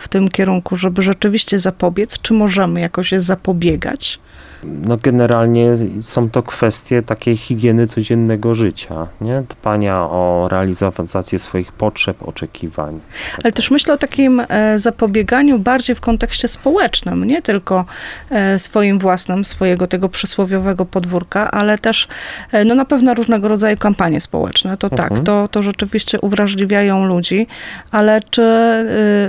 w 0.00 0.08
tym 0.08 0.28
kierunku, 0.28 0.76
żeby 0.76 1.02
rzeczywiście 1.02 1.58
zapobiec? 1.58 2.20
Czy 2.20 2.34
możemy 2.34 2.80
jakoś 2.80 3.12
zapobiegać? 3.12 4.20
No 4.64 4.96
generalnie 4.96 5.74
są 6.00 6.30
to 6.30 6.42
kwestie 6.42 7.02
takiej 7.02 7.36
higieny 7.36 7.86
codziennego 7.86 8.54
życia, 8.54 9.06
nie? 9.20 9.42
dbania 9.48 10.00
o 10.00 10.48
realizację 10.50 11.38
swoich 11.38 11.72
potrzeb, 11.72 12.16
oczekiwań. 12.28 13.00
Ale 13.44 13.52
też 13.52 13.70
myślę 13.70 13.94
o 13.94 13.98
takim 13.98 14.42
e, 14.48 14.78
zapobieganiu 14.78 15.58
bardziej 15.58 15.96
w 15.96 16.00
kontekście 16.00 16.48
społecznym, 16.48 17.24
nie 17.24 17.42
tylko 17.42 17.84
e, 18.30 18.58
swoim 18.58 18.98
własnym, 18.98 19.44
swojego 19.44 19.86
tego 19.86 20.08
przysłowiowego 20.08 20.86
podwórka, 20.86 21.50
ale 21.50 21.78
też 21.78 22.08
e, 22.52 22.64
no 22.64 22.74
na 22.74 22.84
pewno 22.84 23.14
różnego 23.14 23.48
rodzaju 23.48 23.76
kampanie 23.76 24.20
społeczne. 24.20 24.76
To 24.76 24.90
tak, 24.90 25.00
mhm. 25.00 25.16
tak, 25.18 25.26
to, 25.26 25.48
to 25.48 25.62
rzeczywiście 25.62 26.20
uwrażliwiają 26.20 27.04
ludzi, 27.04 27.46
ale 27.90 28.20
czy 28.30 28.42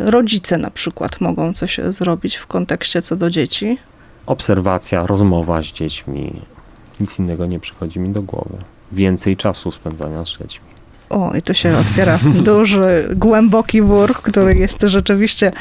rodzice 0.06 0.58
na 0.58 0.72
przykład 0.72 1.22
mogą 1.22 1.54
coś 1.54 1.80
zrobić 1.90 2.36
w 2.36 2.48
kontekście 2.48 3.02
co 3.02 3.16
do 3.16 3.30
dzieci? 3.30 3.78
Obserwacja, 4.26 5.08
rozmowa 5.08 5.62
z 5.62 5.66
dziećmi. 5.66 6.42
Nic 7.00 7.20
innego 7.20 7.46
nie 7.46 7.60
przychodzi 7.60 8.00
mi 8.00 8.10
do 8.10 8.22
głowy. 8.22 8.58
Więcej 8.92 9.38
czasu 9.38 9.72
spędzania 9.72 10.26
z 10.26 10.38
dziećmi. 10.38 10.71
O, 11.12 11.34
i 11.36 11.42
tu 11.42 11.54
się 11.54 11.78
otwiera 11.78 12.20
duży, 12.34 13.08
głęboki 13.16 13.82
wór, 13.82 14.14
który 14.22 14.58
jest 14.58 14.82
rzeczywiście 14.82 15.52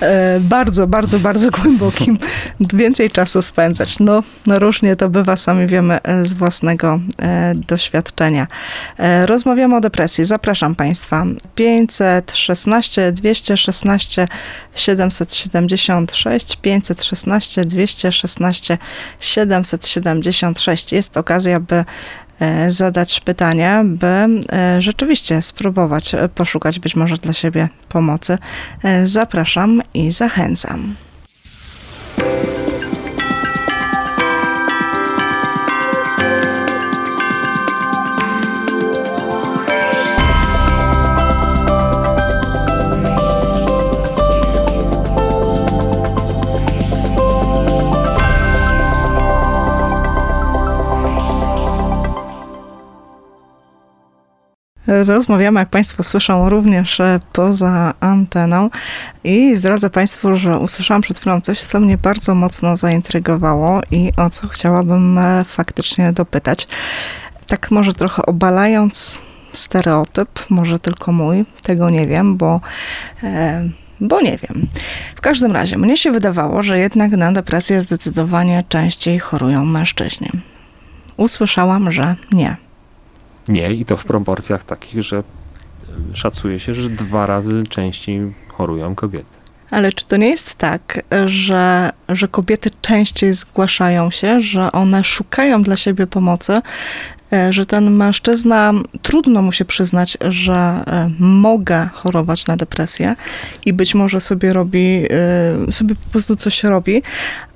e, 0.00 0.40
bardzo, 0.40 0.86
bardzo, 0.86 1.18
bardzo 1.18 1.50
głębokim. 1.50 2.18
Więcej 2.74 3.10
czasu 3.10 3.42
spędzać. 3.42 3.98
No, 3.98 4.22
no 4.46 4.58
różnie 4.58 4.96
to 4.96 5.08
bywa, 5.08 5.36
sami 5.36 5.66
wiemy 5.66 6.02
e, 6.02 6.26
z 6.26 6.32
własnego 6.32 7.00
e, 7.22 7.54
doświadczenia. 7.54 8.46
Rozmawiamy 9.26 9.76
o 9.76 9.80
depresji. 9.80 10.24
Zapraszam 10.24 10.74
Państwa. 10.74 11.26
516 11.54 13.12
216 13.12 14.28
776 14.74 16.56
516 16.56 17.64
216 17.64 18.78
776. 19.20 20.92
Jest 20.92 21.16
okazja, 21.16 21.60
by 21.60 21.84
zadać 22.68 23.20
pytanie, 23.20 23.82
by 23.84 24.06
e, 24.06 24.82
rzeczywiście 24.82 25.42
spróbować 25.42 26.12
poszukać 26.34 26.78
być 26.78 26.96
może 26.96 27.16
dla 27.16 27.32
siebie 27.32 27.68
pomocy. 27.88 28.38
E, 28.84 29.06
zapraszam 29.06 29.82
i 29.94 30.12
zachęcam. 30.12 30.94
Rozmawiamy, 54.90 55.60
jak 55.60 55.68
Państwo 55.68 56.02
słyszą, 56.02 56.48
również 56.48 57.00
e, 57.00 57.20
poza 57.32 57.94
anteną 58.00 58.70
i 59.24 59.56
zdradzę 59.56 59.90
Państwu, 59.90 60.34
że 60.34 60.58
usłyszałam 60.58 61.02
przed 61.02 61.18
chwilą 61.18 61.40
coś, 61.40 61.60
co 61.60 61.80
mnie 61.80 61.98
bardzo 61.98 62.34
mocno 62.34 62.76
zaintrygowało 62.76 63.80
i 63.90 64.12
o 64.16 64.30
co 64.30 64.48
chciałabym 64.48 65.18
e, 65.18 65.44
faktycznie 65.44 66.12
dopytać. 66.12 66.68
Tak 67.46 67.70
może 67.70 67.94
trochę 67.94 68.26
obalając 68.26 69.18
stereotyp, 69.52 70.28
może 70.50 70.78
tylko 70.78 71.12
mój, 71.12 71.44
tego 71.62 71.90
nie 71.90 72.06
wiem, 72.06 72.36
bo 72.36 72.60
e, 73.22 73.68
bo 74.00 74.20
nie 74.20 74.38
wiem. 74.38 74.68
W 75.16 75.20
każdym 75.20 75.52
razie, 75.52 75.78
mnie 75.78 75.96
się 75.96 76.10
wydawało, 76.12 76.62
że 76.62 76.78
jednak 76.78 77.10
na 77.10 77.32
depresję 77.32 77.80
zdecydowanie 77.80 78.64
częściej 78.68 79.18
chorują 79.18 79.64
mężczyźni. 79.64 80.30
Usłyszałam, 81.16 81.92
że 81.92 82.16
nie. 82.32 82.69
Nie, 83.48 83.72
i 83.72 83.84
to 83.84 83.96
w 83.96 84.04
proporcjach 84.04 84.64
takich, 84.64 85.02
że 85.02 85.22
szacuje 86.14 86.60
się, 86.60 86.74
że 86.74 86.88
dwa 86.88 87.26
razy 87.26 87.64
częściej 87.68 88.32
chorują 88.48 88.94
kobiety. 88.94 89.40
Ale 89.70 89.92
czy 89.92 90.06
to 90.06 90.16
nie 90.16 90.30
jest 90.30 90.54
tak, 90.54 91.02
że, 91.26 91.90
że 92.08 92.28
kobiety 92.28 92.70
częściej 92.82 93.34
zgłaszają 93.34 94.10
się, 94.10 94.40
że 94.40 94.72
one 94.72 95.04
szukają 95.04 95.62
dla 95.62 95.76
siebie 95.76 96.06
pomocy, 96.06 96.60
e, 97.32 97.52
że 97.52 97.66
ten 97.66 97.90
mężczyzna 97.90 98.72
trudno 99.02 99.42
mu 99.42 99.52
się 99.52 99.64
przyznać, 99.64 100.18
że 100.20 100.54
e, 100.54 101.10
mogę 101.18 101.88
chorować 101.92 102.46
na 102.46 102.56
depresję 102.56 103.16
i 103.66 103.72
być 103.72 103.94
może 103.94 104.20
sobie 104.20 104.52
robi, 104.52 105.06
e, 105.68 105.72
sobie 105.72 105.94
po 105.94 106.10
prostu 106.10 106.36
coś 106.36 106.64
robi, 106.64 107.02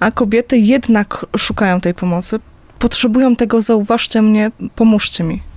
a 0.00 0.10
kobiety 0.10 0.58
jednak 0.58 1.26
szukają 1.36 1.80
tej 1.80 1.94
pomocy, 1.94 2.40
potrzebują 2.78 3.36
tego, 3.36 3.60
zauważcie 3.60 4.22
mnie, 4.22 4.50
pomóżcie 4.74 5.24
mi. 5.24 5.53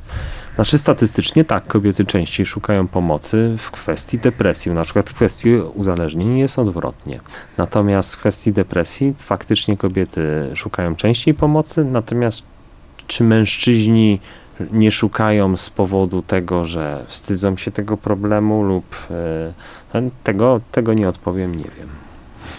Znaczy 0.57 0.77
statystycznie 0.77 1.45
tak, 1.45 1.67
kobiety 1.67 2.05
częściej 2.05 2.45
szukają 2.45 2.87
pomocy 2.87 3.55
w 3.57 3.71
kwestii 3.71 4.19
depresji. 4.19 4.71
Na 4.71 4.83
przykład 4.83 5.09
w 5.09 5.13
kwestii 5.13 5.55
uzależnień 5.55 6.37
jest 6.37 6.59
odwrotnie. 6.59 7.19
Natomiast 7.57 8.15
w 8.15 8.17
kwestii 8.17 8.53
depresji 8.53 9.13
faktycznie 9.17 9.77
kobiety 9.77 10.51
szukają 10.53 10.95
częściej 10.95 11.33
pomocy, 11.33 11.85
natomiast 11.85 12.43
czy 13.07 13.23
mężczyźni 13.23 14.19
nie 14.71 14.91
szukają 14.91 15.57
z 15.57 15.69
powodu 15.69 16.21
tego, 16.21 16.65
że 16.65 17.03
wstydzą 17.07 17.57
się 17.57 17.71
tego 17.71 17.97
problemu 17.97 18.63
lub 18.63 18.95
e, 19.93 20.09
tego, 20.23 20.61
tego 20.71 20.93
nie 20.93 21.09
odpowiem, 21.09 21.55
nie 21.55 21.69
wiem. 21.77 21.89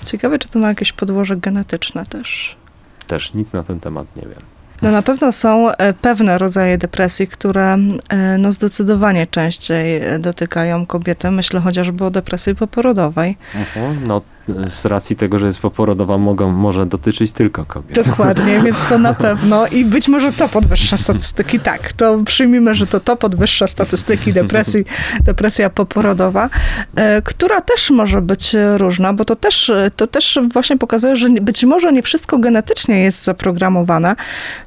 Ciekawe, 0.04 0.38
czy 0.38 0.48
to 0.48 0.58
ma 0.58 0.68
jakieś 0.68 0.92
podłoże 0.92 1.36
genetyczne 1.36 2.06
też. 2.06 2.56
Też 3.06 3.34
nic 3.34 3.52
na 3.52 3.62
ten 3.62 3.80
temat 3.80 4.16
nie 4.16 4.22
wiem. 4.22 4.57
No 4.82 4.90
na 4.90 5.02
pewno 5.02 5.32
są 5.32 5.70
e, 5.72 5.92
pewne 5.92 6.38
rodzaje 6.38 6.78
depresji, 6.78 7.28
które 7.28 7.76
e, 8.08 8.38
no 8.38 8.52
zdecydowanie 8.52 9.26
częściej 9.26 9.96
e, 9.96 10.18
dotykają 10.18 10.86
kobiety. 10.86 11.30
Myślę 11.30 11.60
chociażby 11.60 12.04
o 12.04 12.10
depresji 12.10 12.54
poporodowej. 12.54 13.36
Mhm, 13.54 14.06
no 14.06 14.22
z 14.68 14.84
racji 14.84 15.16
tego, 15.16 15.38
że 15.38 15.46
jest 15.46 15.58
poporodowa, 15.58 16.18
mogą, 16.18 16.52
może 16.52 16.86
dotyczyć 16.86 17.32
tylko 17.32 17.64
kobiet. 17.64 18.06
Dokładnie, 18.06 18.60
więc 18.64 18.76
to 18.88 18.98
na 18.98 19.14
pewno 19.14 19.66
i 19.66 19.84
być 19.84 20.08
może 20.08 20.32
to 20.32 20.48
podwyższa 20.48 20.96
statystyki. 20.96 21.60
Tak, 21.60 21.92
to 21.92 22.18
przyjmijmy, 22.24 22.74
że 22.74 22.86
to 22.86 23.00
to 23.00 23.16
podwyższa 23.16 23.66
statystyki 23.66 24.32
depresji, 24.32 24.84
depresja 25.20 25.70
poporodowa, 25.70 26.50
e, 26.96 27.22
która 27.22 27.60
też 27.60 27.90
może 27.90 28.22
być 28.22 28.56
różna, 28.76 29.12
bo 29.12 29.24
to 29.24 29.36
też, 29.36 29.72
to 29.96 30.06
też 30.06 30.38
właśnie 30.52 30.78
pokazuje, 30.78 31.16
że 31.16 31.28
być 31.28 31.64
może 31.64 31.92
nie 31.92 32.02
wszystko 32.02 32.38
genetycznie 32.38 33.00
jest 33.00 33.24
zaprogramowane, 33.24 34.16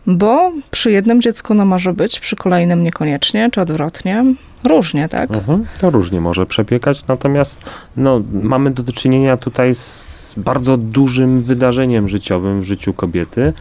bo 0.07 0.51
przy 0.71 0.91
jednym 0.91 1.21
dziecku 1.21 1.53
no 1.53 1.65
może 1.65 1.93
być, 1.93 2.19
przy 2.19 2.35
kolejnym 2.35 2.83
niekoniecznie, 2.83 3.49
czy 3.51 3.61
odwrotnie. 3.61 4.25
Różnie, 4.63 5.09
tak? 5.09 5.35
Mhm, 5.35 5.65
to 5.79 5.89
różnie 5.89 6.21
może 6.21 6.45
przebiegać, 6.45 7.07
natomiast 7.07 7.61
no, 7.97 8.21
mamy 8.31 8.71
do 8.71 8.93
czynienia 8.93 9.37
tutaj 9.37 9.75
z 9.75 10.33
bardzo 10.37 10.77
dużym 10.77 11.41
wydarzeniem 11.41 12.07
życiowym 12.07 12.61
w 12.61 12.63
życiu 12.63 12.93
kobiety, 12.93 13.53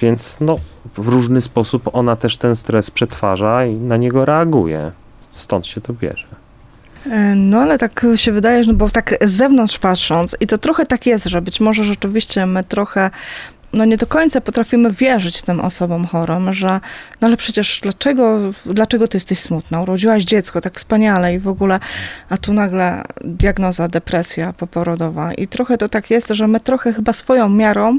więc 0.00 0.36
no, 0.40 0.58
w 0.94 1.08
różny 1.08 1.40
sposób 1.40 1.90
ona 1.92 2.16
też 2.16 2.36
ten 2.36 2.56
stres 2.56 2.90
przetwarza 2.90 3.66
i 3.66 3.74
na 3.74 3.96
niego 3.96 4.24
reaguje. 4.24 4.92
Stąd 5.30 5.66
się 5.66 5.80
to 5.80 5.92
bierze. 5.92 6.26
E, 7.10 7.34
no 7.34 7.58
ale 7.58 7.78
tak 7.78 8.06
się 8.14 8.32
wydaje, 8.32 8.64
że 8.64 8.72
no 8.72 8.78
bo 8.78 8.90
tak 8.90 9.14
z 9.20 9.30
zewnątrz 9.30 9.78
patrząc, 9.78 10.36
i 10.40 10.46
to 10.46 10.58
trochę 10.58 10.86
tak 10.86 11.06
jest, 11.06 11.24
że 11.26 11.42
być 11.42 11.60
może 11.60 11.84
rzeczywiście 11.84 12.46
my 12.46 12.64
trochę 12.64 13.10
no 13.72 13.84
nie 13.84 13.96
do 13.96 14.06
końca 14.06 14.40
potrafimy 14.40 14.90
wierzyć 14.90 15.42
tym 15.42 15.60
osobom 15.60 16.06
chorym, 16.06 16.52
że 16.52 16.80
no 17.20 17.28
ale 17.28 17.36
przecież 17.36 17.80
dlaczego, 17.82 18.38
dlaczego 18.66 19.08
ty 19.08 19.16
jesteś 19.16 19.40
smutna? 19.40 19.80
Urodziłaś 19.80 20.24
dziecko 20.24 20.60
tak 20.60 20.74
wspaniale 20.74 21.34
i 21.34 21.38
w 21.38 21.48
ogóle, 21.48 21.80
a 22.28 22.36
tu 22.36 22.52
nagle 22.52 23.02
diagnoza 23.24 23.88
depresja 23.88 24.52
poporodowa. 24.52 25.34
I 25.34 25.46
trochę 25.46 25.78
to 25.78 25.88
tak 25.88 26.10
jest, 26.10 26.28
że 26.28 26.48
my 26.48 26.60
trochę 26.60 26.92
chyba 26.92 27.12
swoją 27.12 27.48
miarą 27.48 27.98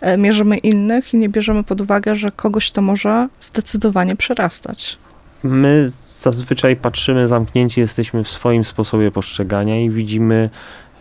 e, 0.00 0.18
mierzymy 0.18 0.56
innych 0.56 1.14
i 1.14 1.16
nie 1.16 1.28
bierzemy 1.28 1.64
pod 1.64 1.80
uwagę, 1.80 2.16
że 2.16 2.30
kogoś 2.30 2.70
to 2.70 2.82
może 2.82 3.28
zdecydowanie 3.40 4.16
przerastać. 4.16 4.98
My 5.42 5.88
zazwyczaj 6.18 6.76
patrzymy 6.76 7.28
zamknięci, 7.28 7.80
jesteśmy 7.80 8.24
w 8.24 8.28
swoim 8.28 8.64
sposobie 8.64 9.10
postrzegania 9.10 9.80
i 9.80 9.90
widzimy 9.90 10.50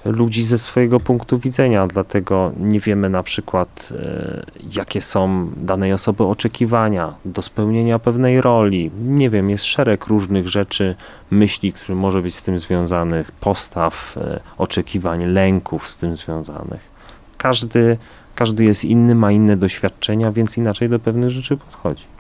ludzi 0.06 0.44
ze 0.44 0.60
swojego 0.60 1.00
punktu 1.00 1.40
widzenia, 1.40 1.88
dlatego 1.88 2.52
nie 2.60 2.80
wiemy 2.80 3.10
na 3.10 3.24
przykład, 3.24 3.94
e, 4.00 4.44
jakie 4.76 5.02
są 5.02 5.50
danej 5.58 5.94
osoby 5.94 6.24
oczekiwania 6.24 7.14
do 7.26 7.42
spełnienia 7.42 8.00
pewnej 8.00 8.42
roli. 8.42 8.92
Nie 9.02 9.30
wiem, 9.30 9.50
jest 9.50 9.66
szereg 9.66 10.06
różnych 10.08 10.48
rzeczy, 10.48 10.96
myśli, 11.32 11.74
które 11.74 11.96
może 11.96 12.22
być 12.22 12.36
z 12.36 12.44
tym 12.44 12.60
związanych, 12.60 13.32
postaw, 13.32 14.18
e, 14.18 14.40
oczekiwań, 14.58 15.26
lęków 15.26 15.90
z 15.90 15.98
tym 15.98 16.18
związanych. 16.18 16.90
Każdy, 17.38 17.98
każdy 18.36 18.66
jest 18.66 18.86
inny, 18.86 19.16
ma 19.16 19.32
inne 19.32 19.58
doświadczenia, 19.58 20.32
więc 20.32 20.58
inaczej 20.58 20.90
do 20.90 21.00
pewnych 21.00 21.30
rzeczy 21.30 21.58
podchodzi. 21.58 22.19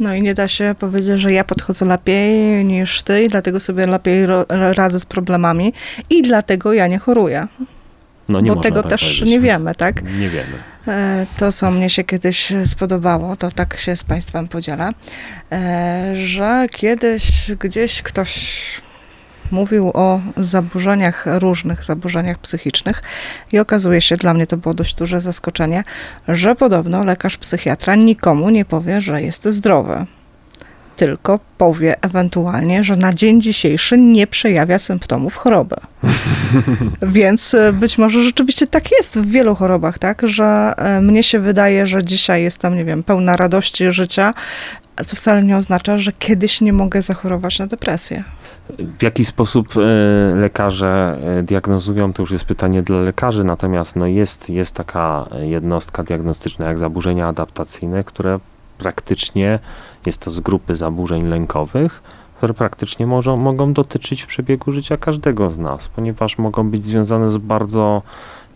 No 0.00 0.14
i 0.14 0.22
nie 0.22 0.34
da 0.34 0.48
się 0.48 0.74
powiedzieć, 0.78 1.20
że 1.20 1.32
ja 1.32 1.44
podchodzę 1.44 1.84
lepiej 1.84 2.64
niż 2.64 3.02
ty 3.02 3.22
i 3.22 3.28
dlatego 3.28 3.60
sobie 3.60 3.86
lepiej 3.86 4.26
radzę 4.48 5.00
z 5.00 5.06
problemami 5.06 5.72
i 6.10 6.22
dlatego 6.22 6.72
ja 6.72 6.86
nie 6.86 6.98
choruję. 6.98 7.46
No 8.28 8.40
nie 8.40 8.52
Bo 8.52 8.60
tego 8.60 8.82
tak 8.82 8.90
też 8.90 9.00
powiedzieć. 9.02 9.28
nie 9.28 9.40
wiemy, 9.40 9.74
tak? 9.74 10.02
Nie 10.02 10.28
wiemy. 10.28 10.56
E, 10.88 11.26
to, 11.36 11.52
co 11.52 11.70
mnie 11.70 11.90
się 11.90 12.04
kiedyś 12.04 12.52
spodobało, 12.66 13.36
to 13.36 13.50
tak 13.50 13.76
się 13.76 13.96
z 13.96 14.04
Państwem 14.04 14.48
podzielę, 14.48 14.90
e, 15.52 16.12
że 16.16 16.66
kiedyś 16.70 17.52
gdzieś 17.60 18.02
ktoś 18.02 18.62
mówił 19.52 19.90
o 19.94 20.20
zaburzeniach, 20.36 21.26
różnych 21.26 21.84
zaburzeniach 21.84 22.38
psychicznych 22.38 23.02
i 23.52 23.58
okazuje 23.58 24.00
się, 24.00 24.16
dla 24.16 24.34
mnie 24.34 24.46
to 24.46 24.56
było 24.56 24.74
dość 24.74 24.94
duże 24.94 25.20
zaskoczenie, 25.20 25.84
że 26.28 26.54
podobno 26.54 27.04
lekarz 27.04 27.36
psychiatra 27.36 27.94
nikomu 27.94 28.50
nie 28.50 28.64
powie, 28.64 29.00
że 29.00 29.22
jest 29.22 29.48
zdrowy. 29.48 30.06
Tylko 31.00 31.38
powie 31.58 32.02
ewentualnie, 32.02 32.84
że 32.84 32.96
na 32.96 33.12
dzień 33.12 33.40
dzisiejszy 33.40 33.98
nie 33.98 34.26
przejawia 34.26 34.78
symptomów 34.78 35.36
choroby. 35.36 35.76
Więc 37.02 37.54
e, 37.54 37.72
być 37.72 37.98
może 37.98 38.22
rzeczywiście 38.24 38.66
tak 38.66 38.92
jest 38.92 39.18
w 39.18 39.26
wielu 39.26 39.54
chorobach, 39.54 39.98
tak? 39.98 40.22
Że 40.24 40.72
e, 40.76 41.00
mnie 41.00 41.22
się 41.22 41.38
wydaje, 41.38 41.86
że 41.86 42.04
dzisiaj 42.04 42.42
jestem, 42.42 42.76
nie 42.76 42.84
wiem, 42.84 43.02
pełna 43.02 43.36
radości 43.36 43.92
życia, 43.92 44.34
co 45.06 45.16
wcale 45.16 45.42
nie 45.42 45.56
oznacza, 45.56 45.98
że 45.98 46.12
kiedyś 46.12 46.60
nie 46.60 46.72
mogę 46.72 47.02
zachorować 47.02 47.58
na 47.58 47.66
depresję. 47.66 48.24
W 48.78 49.02
jaki 49.02 49.24
sposób 49.24 49.68
e, 49.76 49.80
lekarze 50.34 51.18
diagnozują, 51.42 52.12
to 52.12 52.22
już 52.22 52.30
jest 52.30 52.44
pytanie 52.44 52.82
dla 52.82 53.00
lekarzy, 53.00 53.44
natomiast 53.44 53.96
no 53.96 54.06
jest, 54.06 54.50
jest 54.50 54.74
taka 54.74 55.26
jednostka 55.42 56.02
diagnostyczna 56.02 56.68
jak 56.68 56.78
zaburzenia 56.78 57.28
adaptacyjne, 57.28 58.04
które 58.04 58.40
praktycznie 58.80 59.58
jest 60.06 60.22
to 60.22 60.30
z 60.30 60.40
grupy 60.40 60.76
zaburzeń 60.76 61.26
lękowych, 61.26 62.02
które 62.36 62.54
praktycznie 62.54 63.06
może, 63.06 63.36
mogą 63.36 63.72
dotyczyć 63.72 64.22
w 64.22 64.26
przebiegu 64.26 64.72
życia 64.72 64.96
każdego 64.96 65.50
z 65.50 65.58
nas, 65.58 65.88
ponieważ 65.88 66.38
mogą 66.38 66.70
być 66.70 66.82
związane 66.82 67.30
z 67.30 67.36
bardzo 67.36 68.02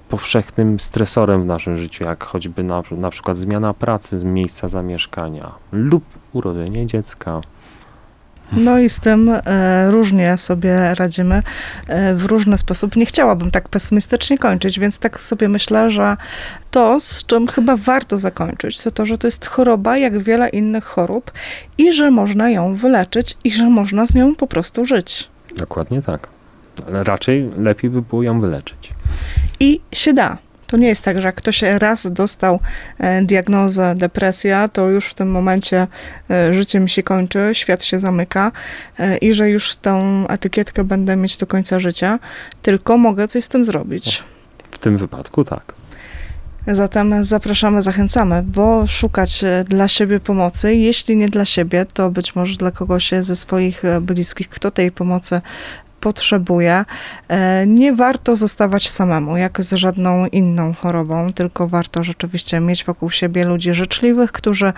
powszechnym 0.08 0.80
stresorem 0.80 1.42
w 1.42 1.46
naszym 1.46 1.76
życiu, 1.76 2.04
jak 2.04 2.24
choćby 2.24 2.62
na, 2.62 2.82
na 2.90 3.10
przykład 3.10 3.36
zmiana 3.36 3.74
pracy, 3.74 4.18
z 4.18 4.24
miejsca 4.24 4.68
zamieszkania 4.68 5.52
lub 5.72 6.04
urodzenie 6.32 6.86
dziecka. 6.86 7.40
No 8.56 8.78
i 8.78 8.88
z 8.88 9.00
tym 9.00 9.30
różnie 9.90 10.38
sobie 10.38 10.94
radzimy 10.94 11.42
e, 11.88 12.14
w 12.14 12.24
różny 12.24 12.58
sposób. 12.58 12.96
Nie 12.96 13.06
chciałabym 13.06 13.50
tak 13.50 13.68
pesymistycznie 13.68 14.38
kończyć, 14.38 14.80
więc 14.80 14.98
tak 14.98 15.20
sobie 15.20 15.48
myślę, 15.48 15.90
że 15.90 16.16
to, 16.70 17.00
z 17.00 17.26
czym 17.26 17.46
chyba 17.46 17.76
warto 17.76 18.18
zakończyć, 18.18 18.82
to 18.82 18.90
to, 18.90 19.06
że 19.06 19.18
to 19.18 19.26
jest 19.26 19.46
choroba 19.46 19.96
jak 19.98 20.18
wiele 20.18 20.48
innych 20.48 20.84
chorób 20.84 21.32
i 21.78 21.92
że 21.92 22.10
można 22.10 22.50
ją 22.50 22.74
wyleczyć 22.74 23.36
i 23.44 23.50
że 23.50 23.70
można 23.70 24.06
z 24.06 24.14
nią 24.14 24.34
po 24.34 24.46
prostu 24.46 24.84
żyć. 24.84 25.28
Dokładnie 25.56 26.02
tak. 26.02 26.28
Ale 26.88 27.04
raczej 27.04 27.50
lepiej 27.58 27.90
by 27.90 28.02
było 28.02 28.22
ją 28.22 28.40
wyleczyć. 28.40 28.92
I 29.60 29.80
się 29.92 30.12
da. 30.12 30.38
To 30.74 30.78
nie 30.78 30.88
jest 30.88 31.04
tak, 31.04 31.20
że 31.20 31.28
jak 31.28 31.34
ktoś 31.34 31.62
raz 31.62 32.12
dostał 32.12 32.60
e, 32.98 33.22
diagnozę 33.22 33.94
depresja, 33.96 34.68
to 34.68 34.90
już 34.90 35.06
w 35.06 35.14
tym 35.14 35.30
momencie 35.30 35.86
e, 36.30 36.52
życie 36.52 36.80
mi 36.80 36.90
się 36.90 37.02
kończy, 37.02 37.50
świat 37.52 37.84
się 37.84 37.98
zamyka 37.98 38.52
e, 38.98 39.16
i 39.16 39.32
że 39.34 39.50
już 39.50 39.76
tą 39.76 40.24
etykietkę 40.28 40.84
będę 40.84 41.16
mieć 41.16 41.36
do 41.36 41.46
końca 41.46 41.78
życia, 41.78 42.18
tylko 42.62 42.98
mogę 42.98 43.28
coś 43.28 43.44
z 43.44 43.48
tym 43.48 43.64
zrobić. 43.64 44.22
W 44.70 44.78
tym 44.78 44.96
wypadku 44.96 45.44
tak. 45.44 45.74
Zatem 46.66 47.24
zapraszamy, 47.24 47.82
zachęcamy, 47.82 48.42
bo 48.42 48.86
szukać 48.86 49.44
dla 49.68 49.88
siebie 49.88 50.20
pomocy. 50.20 50.74
Jeśli 50.74 51.16
nie 51.16 51.28
dla 51.28 51.44
siebie, 51.44 51.86
to 51.86 52.10
być 52.10 52.34
może 52.34 52.56
dla 52.56 52.70
kogoś 52.70 53.10
ze 53.20 53.36
swoich 53.36 53.82
bliskich, 54.00 54.48
kto 54.48 54.70
tej 54.70 54.92
pomocy 54.92 55.40
potrzebuje. 56.04 56.84
E, 57.28 57.66
nie 57.66 57.92
warto 57.92 58.36
zostawać 58.36 58.90
samemu, 58.90 59.36
jak 59.36 59.60
z 59.60 59.72
żadną 59.72 60.26
inną 60.26 60.74
chorobą, 60.74 61.32
tylko 61.32 61.68
warto 61.68 62.02
rzeczywiście 62.02 62.60
mieć 62.60 62.84
wokół 62.84 63.10
siebie 63.10 63.44
ludzi 63.44 63.74
życzliwych, 63.74 64.32
którzy 64.32 64.72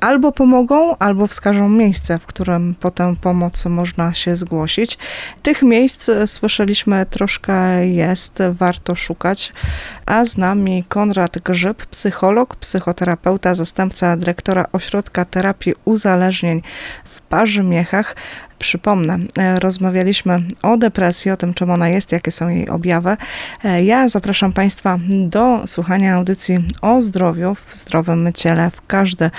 albo 0.00 0.32
pomogą, 0.32 0.96
albo 0.98 1.26
wskażą 1.26 1.68
miejsce, 1.68 2.18
w 2.18 2.26
którym 2.26 2.74
po 2.74 2.90
tę 2.90 3.14
pomoc 3.20 3.66
można 3.66 4.14
się 4.14 4.36
zgłosić. 4.36 4.98
Tych 5.42 5.62
miejsc 5.62 6.08
e, 6.08 6.26
słyszeliśmy 6.26 7.06
troszkę 7.06 7.86
jest, 7.86 8.42
warto 8.52 8.94
szukać. 8.94 9.52
A 10.06 10.24
z 10.24 10.36
nami 10.36 10.84
Konrad 10.88 11.38
Grzyb, 11.38 11.86
psycholog, 11.86 12.56
psychoterapeuta, 12.56 13.54
zastępca 13.54 14.16
dyrektora 14.16 14.66
Ośrodka 14.72 15.24
Terapii 15.24 15.74
Uzależnień 15.84 16.62
w 17.04 17.20
Parzymiechach. 17.20 18.16
Przypomnę, 18.62 19.18
e, 19.38 19.60
rozmawialiśmy 19.60 20.42
o 20.62 20.76
depresji, 20.76 21.30
o 21.30 21.36
tym, 21.36 21.54
czym 21.54 21.70
ona 21.70 21.88
jest, 21.88 22.12
jakie 22.12 22.30
są 22.30 22.48
jej 22.48 22.68
objawy. 22.68 23.16
E, 23.64 23.84
ja 23.84 24.08
zapraszam 24.08 24.52
Państwa 24.52 24.98
do 25.08 25.66
słuchania 25.66 26.14
audycji 26.14 26.58
o 26.82 27.00
zdrowiu 27.00 27.54
w 27.54 27.76
zdrowym 27.76 28.32
ciele 28.34 28.70
w 28.70 28.86
każdy 28.86 29.30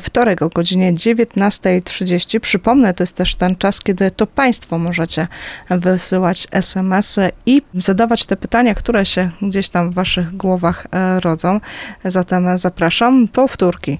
wtorek 0.00 0.42
o 0.42 0.48
godzinie 0.48 0.92
19.30. 0.92 2.40
Przypomnę, 2.40 2.94
to 2.94 3.02
jest 3.02 3.16
też 3.16 3.36
ten 3.36 3.56
czas, 3.56 3.80
kiedy 3.80 4.10
to 4.10 4.26
Państwo 4.26 4.78
możecie 4.78 5.26
wysyłać 5.70 6.48
SMS-y 6.50 7.30
i 7.46 7.62
zadawać 7.74 8.26
te 8.26 8.36
pytania, 8.36 8.74
które 8.74 9.04
się 9.04 9.30
gdzieś 9.42 9.68
tam 9.68 9.90
w 9.90 9.94
Waszych 9.94 10.36
głowach 10.36 10.86
e, 10.92 11.20
rodzą. 11.20 11.60
Zatem 12.04 12.58
zapraszam. 12.58 13.28
Powtórki 13.28 13.98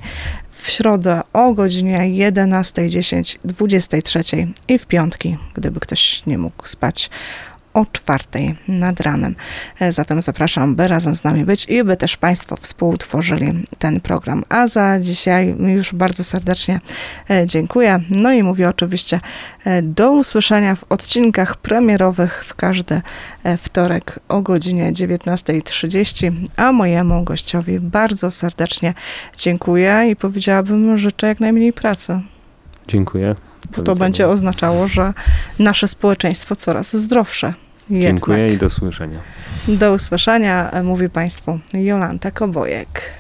w 0.61 0.71
środę 0.71 1.21
o 1.33 1.53
godzinie 1.53 1.99
11.10, 1.99 3.39
23 3.45 4.49
i 4.69 4.79
w 4.79 4.87
piątki, 4.87 5.37
gdyby 5.55 5.81
ktoś 5.81 6.27
nie 6.27 6.39
mógł 6.39 6.67
spać 6.67 7.11
o 7.75 7.87
czwartej 7.93 8.55
nad 8.69 9.01
ranem. 9.01 9.35
E, 9.81 9.93
zatem 9.93 10.23
zapraszam, 10.23 10.75
by 10.77 10.89
razem 10.89 11.15
z 11.15 11.25
nami 11.25 11.45
być 11.45 11.67
i 11.69 11.85
by 11.85 11.97
też 11.97 12.17
Państwo 12.17 12.57
współtworzyli 12.57 13.67
ten 13.79 14.01
program. 14.01 14.45
A 14.49 14.67
za 14.67 15.01
dzisiaj 15.01 15.55
już 15.59 15.95
bardzo 15.95 16.25
serdecznie 16.25 16.81
e, 17.31 17.47
dziękuję. 17.47 18.01
No 18.11 18.33
i 18.33 18.43
mówię 18.43 18.69
oczywiście 18.69 19.21
e, 19.65 19.83
do 19.83 20.13
usłyszenia 20.13 20.75
w 20.75 20.85
odcinkach 20.89 21.57
premierowych 21.57 22.45
w 22.49 22.55
każdy 22.55 23.01
wtorek 23.59 24.21
o 24.29 24.43
godzinie 24.43 24.93
19.30, 24.93 26.33
a 26.57 26.73
mojemu 26.73 27.25
gościowi 27.25 27.81
bardzo 27.81 28.31
serdecznie 28.31 28.95
dziękuję 29.37 30.07
i 30.11 30.17
powiedziałabym, 30.17 30.99
życzę 30.99 31.27
jak 31.27 31.41
najmniej 31.41 31.73
pracy. 31.73 32.21
Dziękuję. 32.89 33.50
Bo 33.77 33.83
to 33.83 33.95
będzie 33.95 34.29
oznaczało, 34.29 34.89
że 34.89 35.13
nasze 35.59 35.89
społeczeństwo 35.89 36.57
coraz 36.57 36.97
zdrowsze. 36.97 37.55
Jednak. 37.91 38.03
Dziękuję 38.03 38.55
i 38.55 38.57
do 38.57 38.67
usłyszenia. 38.67 39.19
Do 39.69 39.93
usłyszenia, 39.93 40.71
mówi 40.85 41.09
Państwu 41.09 41.59
Jolanta 41.75 42.31
Kobojek. 42.31 43.20